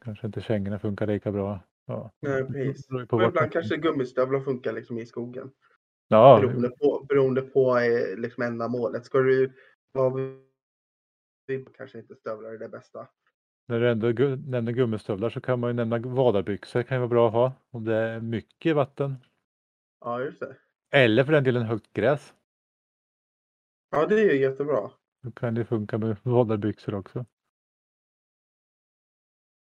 Kanske 0.01 0.27
inte 0.27 0.41
kängorna 0.41 0.79
funkar 0.79 1.07
lika 1.07 1.31
bra. 1.31 1.59
Ja. 1.85 2.11
Nej, 2.19 2.45
precis. 2.47 2.89
Men 2.89 3.07
vart 3.09 3.29
ibland 3.29 3.51
kanske 3.51 3.77
gummistövlar 3.77 4.39
funkar 4.39 4.73
liksom 4.73 4.97
i 4.97 5.05
skogen. 5.05 5.51
Ja, 6.07 6.39
Beroende 6.41 6.69
på, 6.69 7.05
beroende 7.09 7.41
på 7.41 7.77
eh, 7.77 8.17
liksom 8.17 8.43
ändamålet. 8.43 9.05
Ska 9.05 9.19
du 9.19 9.53
vara 9.91 10.37
kanske 11.77 11.99
inte 11.99 12.15
stövlar 12.15 12.49
är 12.49 12.57
det 12.57 12.69
bästa. 12.69 13.07
när 13.67 13.79
du 13.79 13.89
ändå 13.91 14.07
gu- 14.07 14.49
nämner 14.49 14.71
gummistövlar 14.71 15.29
så 15.29 15.41
kan 15.41 15.59
man 15.59 15.69
ju 15.69 15.73
nämna 15.73 15.99
vadarbyxor. 15.99 16.83
kan 16.83 16.95
ju 16.97 16.99
vara 16.99 17.09
bra 17.09 17.27
att 17.27 17.33
ha 17.33 17.53
om 17.69 17.85
det 17.85 17.95
är 17.95 18.19
mycket 18.21 18.75
vatten. 18.75 19.15
Ja, 19.99 20.21
just 20.21 20.39
det. 20.39 20.57
Eller 20.91 21.23
för 21.23 21.31
den 21.33 21.43
delen 21.43 21.63
högt 21.63 21.93
gräs. 21.93 22.33
Ja, 23.91 24.05
det 24.05 24.15
är 24.21 24.33
ju 24.33 24.39
jättebra. 24.41 24.91
Då 25.23 25.31
kan 25.31 25.53
det 25.53 25.65
funka 25.65 25.97
med 25.97 26.17
vadarbyxor 26.23 26.95
också. 26.95 27.25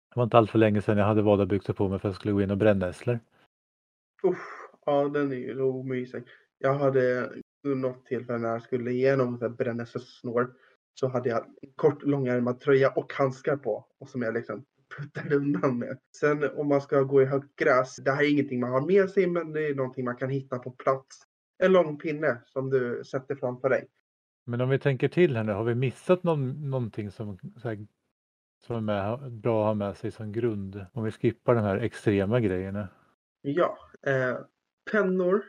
Det 0.10 0.20
var 0.20 0.24
inte 0.24 0.38
allt 0.38 0.52
för 0.52 0.60
länge 0.60 0.82
sedan 0.82 0.98
jag 0.98 1.06
hade 1.06 1.22
vadarbyxor 1.22 1.74
på 1.74 1.90
mig 1.90 2.00
för 2.00 2.08
att 2.08 2.14
jag 2.14 2.20
skulle 2.20 2.34
gå 2.34 2.42
in 2.42 2.52
och 2.52 2.58
brännässlor. 2.58 3.20
Uff, 4.24 4.70
ja, 4.86 5.10
den 5.10 5.32
är 5.32 5.36
ju 5.36 5.56
så 5.56 5.84
mysig. 5.84 6.24
Jag 6.58 6.74
hade 6.74 7.30
något 7.64 8.06
tillfälle 8.06 8.40
när 8.40 8.50
jag 8.50 8.62
skulle 8.62 8.92
igenom 8.92 9.56
brännässelsnår 9.58 10.54
så 10.94 11.08
hade 11.08 11.30
jag 11.30 11.46
en 11.62 11.72
kort 11.76 12.04
långärmad 12.04 12.60
tröja 12.60 12.90
och 12.90 13.14
handskar 13.14 13.58
på 13.58 13.86
och 14.00 14.10
som 14.10 14.22
jag 14.22 14.34
liksom 14.34 14.66
puttade 14.98 15.36
undan 15.36 15.80
med. 15.80 15.98
Sen 16.18 16.50
om 16.58 16.68
man 16.68 16.82
ska 16.82 17.02
gå 17.02 17.22
i 17.22 17.26
högt 17.26 17.56
gräs, 17.56 17.96
det 17.96 18.12
här 18.12 18.24
är 18.24 18.32
ingenting 18.32 18.60
man 18.60 18.72
har 18.72 18.86
med 18.86 19.10
sig 19.10 19.28
men 19.28 19.54
det 19.54 19.68
är 19.68 19.76
någonting 19.76 20.06
man 20.06 20.16
kan 20.16 20.30
hitta 20.30 20.60
på 20.60 20.72
plats. 20.72 21.24
En 21.64 21.72
lång 21.72 21.98
pinne 21.98 22.42
som 22.46 22.70
du 22.70 23.04
sätter 23.04 23.36
framför 23.36 23.70
dig. 23.70 23.88
Men 24.46 24.62
om 24.62 24.70
vi 24.70 24.80
tänker 24.80 25.08
till 25.08 25.38
här 25.38 25.44
nu, 25.44 25.52
har 25.52 25.64
vi 25.64 25.76
missat 25.76 26.24
någon, 26.24 26.70
någonting 26.70 27.12
som, 27.12 27.38
så 27.58 27.70
här, 27.70 27.88
som 28.60 28.76
är 28.76 28.82
med, 28.82 29.32
bra 29.32 29.62
att 29.62 29.68
ha 29.68 29.74
med 29.74 29.98
sig 29.98 30.12
som 30.12 30.32
grund? 30.32 30.86
Om 30.94 31.04
vi 31.04 31.12
skippar 31.12 31.56
de 31.56 31.62
här 31.64 31.78
extrema 31.78 32.40
grejerna. 32.40 32.88
Ja, 33.42 33.78
eh, 34.08 34.38
pennor, 34.92 35.44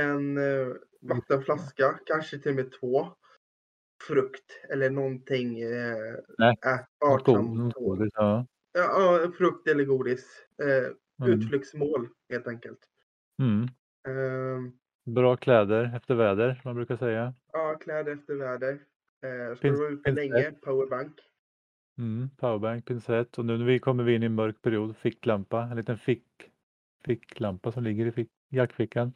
en 0.00 0.38
eh, 0.38 0.68
vattenflaska, 1.00 1.98
kanske 2.06 2.38
till 2.38 2.50
och 2.50 2.56
med 2.56 2.72
två. 2.80 3.06
Frukt 4.08 4.60
eller 4.70 4.90
någonting 4.90 5.60
eh, 5.60 6.14
Nej, 6.38 6.52
ätbart. 6.66 7.24
Godis, 7.74 8.12
ja. 8.14 8.46
Ja, 8.72 9.18
ja, 9.22 9.32
frukt 9.38 9.68
eller 9.68 9.84
godis. 9.84 10.46
Eh, 10.62 10.92
Mm. 11.22 11.32
Utflyktsmål 11.40 12.08
helt 12.30 12.46
enkelt. 12.46 12.78
Mm. 13.42 13.62
Eh, 14.08 14.72
Bra 15.14 15.36
kläder 15.36 15.92
efter 15.96 16.14
väder, 16.14 16.60
man 16.64 16.74
brukar 16.74 16.96
säga. 16.96 17.34
ja, 17.52 17.78
kläder 17.80 18.12
efter 18.12 18.34
väder. 18.34 18.72
Eh, 19.24 19.56
ska 19.56 19.68
du 19.68 19.76
vara 19.76 19.88
ute 19.88 20.10
länge, 20.10 20.52
powerbank. 20.62 21.12
Mm. 21.98 22.30
Powerbank, 22.36 22.86
pincett 22.86 23.38
och 23.38 23.44
nu 23.44 23.58
när 23.58 23.64
vi 23.64 23.78
kommer 23.78 24.04
vi 24.04 24.14
in 24.14 24.22
i 24.22 24.26
en 24.26 24.34
mörk 24.34 24.62
period, 24.62 24.96
ficklampa, 24.96 25.62
en 25.62 25.76
liten 25.76 25.98
fick, 25.98 26.50
ficklampa 27.04 27.72
som 27.72 27.84
ligger 27.84 28.06
i 28.06 28.12
fick, 28.12 28.30
jackfickan. 28.48 29.12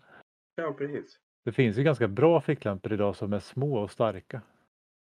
Ja, 0.55 0.73
precis. 0.73 1.21
Det 1.45 1.53
finns 1.53 1.79
ju 1.79 1.83
ganska 1.83 2.09
bra 2.09 2.41
ficklampor 2.41 2.93
idag 2.93 3.17
som 3.17 3.33
är 3.33 3.41
små 3.41 3.79
och 3.79 3.91
starka. 3.91 4.43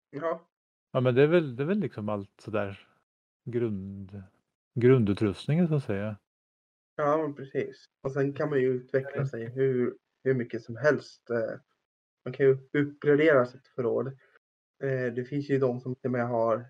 Ja, 0.10 0.50
Ja 0.92 1.00
men 1.00 1.16
det 1.16 1.24
är 1.24 1.28
väl, 1.28 1.56
det 1.56 1.64
är 1.64 1.68
väl 1.68 1.80
liksom 1.80 2.10
allt 2.10 2.42
sådär 2.42 2.88
grund, 3.46 4.24
grundutrustningen 4.80 5.68
så 5.68 5.76
att 5.76 5.84
säga. 5.84 6.18
ja 6.96 7.18
men 7.18 7.36
precis. 7.36 7.86
Och 8.02 8.12
sen 8.12 8.34
kan 8.34 8.50
man 8.50 8.60
ju 8.60 8.68
utveckla 8.68 9.26
sig 9.26 9.50
hur, 9.50 9.98
hur 10.24 10.34
mycket 10.34 10.64
som 10.64 10.76
helst. 10.76 11.30
Eh, 11.30 11.60
man 12.26 12.34
kan 12.34 12.46
ju 12.46 12.58
uppgradera 12.74 13.46
sitt 13.46 13.68
förråd. 13.68 14.08
Eh, 14.84 15.14
det 15.16 15.26
finns 15.30 15.50
ju 15.50 15.60
de 15.60 15.80
som 15.80 15.96
till 15.96 16.08
och 16.08 16.12
med 16.12 16.28
har, 16.28 16.66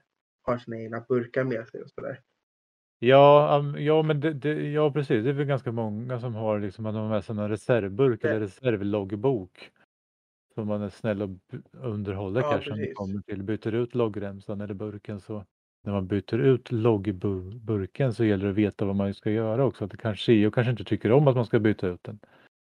har 0.52 0.58
sina 0.58 0.78
egna 0.78 1.06
burkar 1.10 1.44
med 1.44 1.68
sig 1.68 1.82
och 1.82 1.90
sådär. 1.90 2.20
Ja, 3.00 3.64
ja 3.78 4.02
men 4.02 4.20
det, 4.20 4.34
det, 4.34 4.72
ja 4.72 4.92
precis, 4.92 5.24
det 5.24 5.30
är 5.30 5.34
väl 5.34 5.46
ganska 5.46 5.72
många 5.72 6.20
som 6.20 6.36
har 6.36 6.60
liksom 6.60 6.86
att 6.86 6.94
de 6.94 7.02
har 7.02 7.10
med 7.10 7.24
sig 7.24 7.36
någon 7.36 7.50
reservburk 7.50 8.24
eller 8.24 8.40
reservloggbok. 8.40 9.72
Som 10.54 10.68
man 10.68 10.82
är 10.82 10.90
snäll 10.90 11.22
och 11.22 11.30
underhåller 11.74 12.42
Ja, 12.42 12.52
kanske 12.52 12.70
när 12.70 12.78
det 12.78 12.84
precis. 12.84 12.98
kommer 12.98 13.22
till 13.22 13.44
byter 13.44 13.74
ut 13.74 13.96
loggremsan 13.96 14.62
eller 14.62 14.74
burken 14.74 15.20
så 15.20 15.46
när 15.84 15.94
man 15.94 16.08
byter 16.08 16.38
ut 16.38 16.72
loggburken 16.72 18.14
så 18.14 18.24
gäller 18.26 18.46
det 18.46 18.52
att 18.52 18.58
veta 18.58 18.86
vad 18.86 18.96
man 18.96 19.14
ska 19.14 19.32
göra 19.32 19.66
också. 19.66 19.86
Att 19.86 19.92
det 19.92 19.98
kanske 19.98 20.26
Sio 20.26 20.52
kanske 20.52 20.72
inte 20.72 20.84
tycker 20.84 21.12
om 21.12 21.28
att 21.28 21.36
man 21.36 21.46
ska 21.46 21.60
byta 21.60 21.88
ut 21.88 22.04
den. 22.04 22.20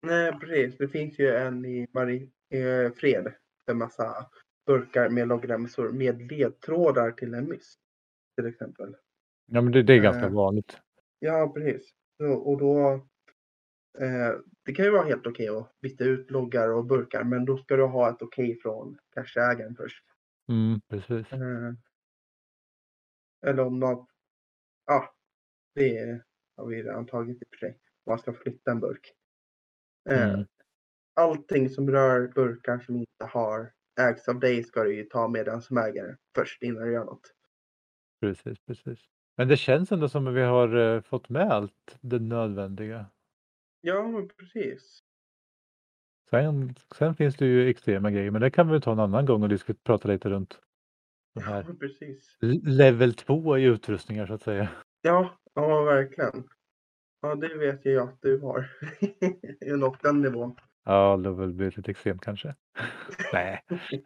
Nej, 0.03 0.33
precis. 0.41 0.79
Det 0.79 0.89
finns 0.89 1.19
ju 1.19 1.35
en 1.35 1.65
i 1.65 1.87
Mari 1.93 2.31
eh, 2.51 2.93
Fred. 2.93 3.33
En 3.67 3.79
massa 3.79 4.27
burkar 4.71 5.09
med 5.09 5.29
loggremsor 5.29 5.93
med 5.93 6.33
ledtrådar 6.33 7.11
till 7.11 7.35
en 7.35 7.49
miss. 7.49 7.75
Till 8.37 8.47
exempel. 8.47 8.97
Ja 9.47 9.61
men 9.61 9.73
det, 9.73 9.83
det 9.83 9.93
är 9.95 9.99
ganska 10.03 10.27
Eh. 10.27 10.33
vanligt. 10.33 10.79
Ja, 11.19 11.53
precis. 11.55 11.91
Och 12.45 12.59
då. 12.59 12.93
Eh, 13.99 14.35
det 14.65 14.73
kan 14.73 14.85
ju 14.85 14.91
vara 14.91 15.07
helt 15.07 15.27
okej 15.27 15.49
att 15.49 15.81
byta 15.81 16.05
ut 16.05 16.31
loggar 16.31 16.69
och 16.69 16.85
burkar. 16.85 17.25
Men 17.25 17.45
då 17.45 17.57
ska 17.59 17.77
du 17.77 17.83
ha 17.85 18.11
ett 18.11 18.23
okej 18.23 18.59
från 18.63 18.99
cacheägaren 19.15 19.77
först. 19.77 20.05
Mm, 20.49 20.81
precis. 20.89 21.33
Eh, 21.33 21.73
eller 23.47 23.63
om 23.67 23.81
något. 23.81 24.09
Ja, 24.87 25.15
det 25.75 26.23
har 26.57 26.67
vi 26.67 26.83
redan 26.83 27.07
tagit 27.07 27.43
i 27.43 27.45
och 27.45 27.49
för 27.51 27.57
sig. 27.67 27.79
Man 28.07 28.19
ska 28.19 28.33
flytta 28.33 28.71
en 28.71 28.81
burk. 28.81 29.13
Eh, 30.11 30.31
Mm. 30.35 30.47
allting 31.15 31.71
som 31.71 31.91
rör 31.91 32.29
burkar 32.29 32.79
som 32.79 32.97
inte 32.97 33.25
har 33.25 33.73
ägts 34.09 34.29
av 34.29 34.41
dig 34.41 34.63
ska 34.65 34.83
du 34.85 34.95
ju 34.95 35.05
ta 35.05 35.29
med 35.29 35.45
den 35.47 35.63
som 35.63 35.79
ägare 35.79 36.15
först 36.35 36.63
innan 36.63 36.85
du 36.85 36.93
gör 36.93 37.05
något. 37.05 37.35
Precis, 38.21 38.59
precis. 38.67 38.99
Men 39.37 39.49
det 39.49 39.57
känns 39.57 39.93
ändå 39.93 40.09
som 40.09 40.27
att 40.27 40.35
vi 40.35 40.43
har 40.43 40.77
eh, 40.77 41.01
fått 41.01 41.29
med 41.29 41.53
allt 41.53 41.99
det 42.01 42.19
nödvändiga. 42.19 43.07
Ja, 43.81 44.29
precis. 44.39 44.99
Sen, 46.31 46.75
sen 46.99 47.15
finns 47.15 47.37
det 47.37 47.47
ju 47.47 47.69
extrema 47.71 48.11
grejer, 48.11 48.31
men 48.31 48.41
det 48.41 48.51
kan 48.51 48.73
vi 48.73 48.81
ta 48.81 48.93
en 48.93 49.01
annan 49.01 49.27
gång 49.27 49.43
och 49.43 49.61
prata 49.85 50.09
lite 50.09 50.29
runt 50.31 50.61
Ja, 51.33 51.65
precis. 51.81 52.37
level 52.63 53.15
2 53.15 53.59
i 53.59 53.65
utrustningar 53.65 54.27
så 54.27 54.35
att 54.35 54.43
säga. 54.43 54.69
Ja, 55.03 55.39
ja, 55.55 55.83
verkligen. 55.83 56.49
Ja, 57.21 57.35
det 57.35 57.55
vet 57.55 57.85
jag 57.85 58.09
att 58.09 58.23
du 58.23 58.39
har 58.39 58.71
nått 59.77 60.03
den 60.03 60.21
nivån. 60.21 60.57
Ja, 60.85 61.17
det 61.17 61.29
har 61.29 61.37
väl 61.37 61.53
blivit 61.53 61.77
lite 61.77 61.91
extremt 61.91 62.23
kanske. 62.23 62.55
Nej. 63.33 63.61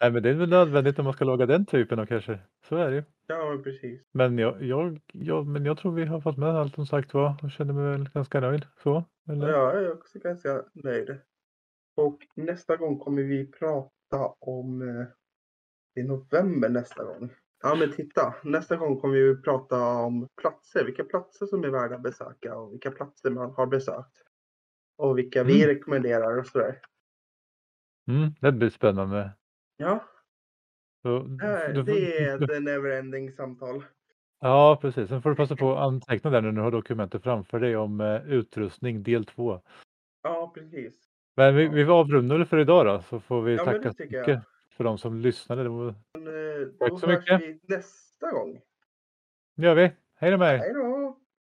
Nej, 0.00 0.12
men 0.12 0.22
det 0.22 0.30
är 0.30 0.34
väl 0.34 0.48
nödvändigt 0.48 0.98
om 0.98 1.04
man 1.04 1.14
ska 1.14 1.24
laga 1.24 1.46
den 1.46 1.66
typen 1.66 1.98
av 1.98 2.06
kanske. 2.06 2.38
Så 2.68 2.76
är 2.76 2.90
det 2.90 2.96
ju. 2.96 3.04
Ja, 3.26 3.60
precis. 3.64 4.02
Men 4.12 4.38
jag, 4.38 4.62
jag, 4.62 5.00
jag, 5.12 5.46
men 5.46 5.64
jag 5.64 5.78
tror 5.78 5.92
vi 5.92 6.04
har 6.04 6.20
fått 6.20 6.36
med 6.36 6.48
allt 6.48 6.74
som 6.74 6.86
sagt 6.86 7.14
var 7.14 7.36
och 7.42 7.50
känner 7.50 7.72
mig 7.72 7.90
väl 7.90 8.08
ganska 8.08 8.40
nöjd. 8.40 8.66
Så, 8.82 9.04
eller? 9.28 9.48
Ja, 9.48 9.74
jag 9.74 9.84
är 9.84 9.92
också 9.92 10.18
ganska 10.18 10.64
nöjd. 10.74 11.18
Och 11.96 12.18
nästa 12.36 12.76
gång 12.76 12.98
kommer 12.98 13.22
vi 13.22 13.50
prata 13.50 14.34
om 14.40 14.82
eh, 14.82 15.06
i 16.02 16.02
november 16.02 16.68
nästa 16.68 17.04
gång. 17.04 17.30
Ja, 17.62 17.74
men 17.74 17.92
titta. 17.92 18.34
Nästa 18.44 18.76
gång 18.76 19.00
kommer 19.00 19.14
vi 19.14 19.42
prata 19.42 19.80
om 19.82 20.28
platser. 20.40 20.84
Vilka 20.84 21.04
platser 21.04 21.46
som 21.46 21.64
är 21.64 21.68
värda 21.68 21.94
att 21.94 22.02
besöka 22.02 22.56
och 22.56 22.72
vilka 22.72 22.90
platser 22.90 23.30
man 23.30 23.50
har 23.50 23.66
besökt. 23.66 24.25
Och 24.96 25.18
vilka 25.18 25.44
vi 25.44 25.62
Mm. 25.64 25.74
rekommenderar 25.76 26.38
och 26.38 26.46
sådär. 26.46 26.80
Mm, 28.08 28.30
det 28.40 28.52
blir 28.52 28.70
spännande. 28.70 29.30
Ja, 29.76 30.04
Så, 31.02 31.18
du 31.18 31.38
får- 31.38 31.82
det 31.82 32.18
är 32.24 32.42
ett 32.56 32.62
neverending 32.62 33.32
samtal. 33.32 33.84
Ja, 34.40 34.78
precis. 34.80 35.08
Sen 35.08 35.22
får 35.22 35.30
du 35.30 35.36
passa 35.36 35.56
på 35.56 35.72
att 35.72 35.78
anteckna 35.78 36.30
där 36.30 36.40
när 36.42 36.52
du 36.52 36.60
har 36.60 36.70
dokumentet 36.70 37.22
framför 37.22 37.60
dig 37.60 37.76
om 37.76 38.00
eh, 38.00 38.26
utrustning 38.28 39.02
del 39.02 39.24
2. 39.24 39.60
Ja, 40.22 40.52
precis. 40.54 40.94
Men 41.36 41.56
vi, 41.56 41.68
vi 41.68 41.84
avrundar 41.84 42.38
det 42.38 42.46
för 42.46 42.58
idag 42.58 42.86
då, 42.86 43.02
så 43.02 43.20
får 43.20 43.42
vi 43.42 43.54
Ja, 43.56 43.64
tacka 43.64 43.78
det 43.78 43.94
så 43.94 44.02
jag. 44.02 44.20
mycket 44.28 44.42
för 44.76 44.84
de 44.84 44.98
som 44.98 45.20
lyssnade. 45.20 45.62
Det 45.62 45.68
var- 45.68 45.94
Men, 46.14 46.26
eh, 46.62 46.68
Tack 46.78 46.90
då 46.90 46.98
så 46.98 47.06
hörs 47.06 47.18
mycket. 47.18 47.40
vi 47.40 47.60
nästa 47.74 48.30
gång. 48.30 48.60
gör 49.56 49.74
vi. 49.74 49.92
Hej 50.14 50.30
då 50.30 50.36
med 50.38 50.54
er! 50.54 50.58
Hej 50.58 50.72
då! 50.74 51.05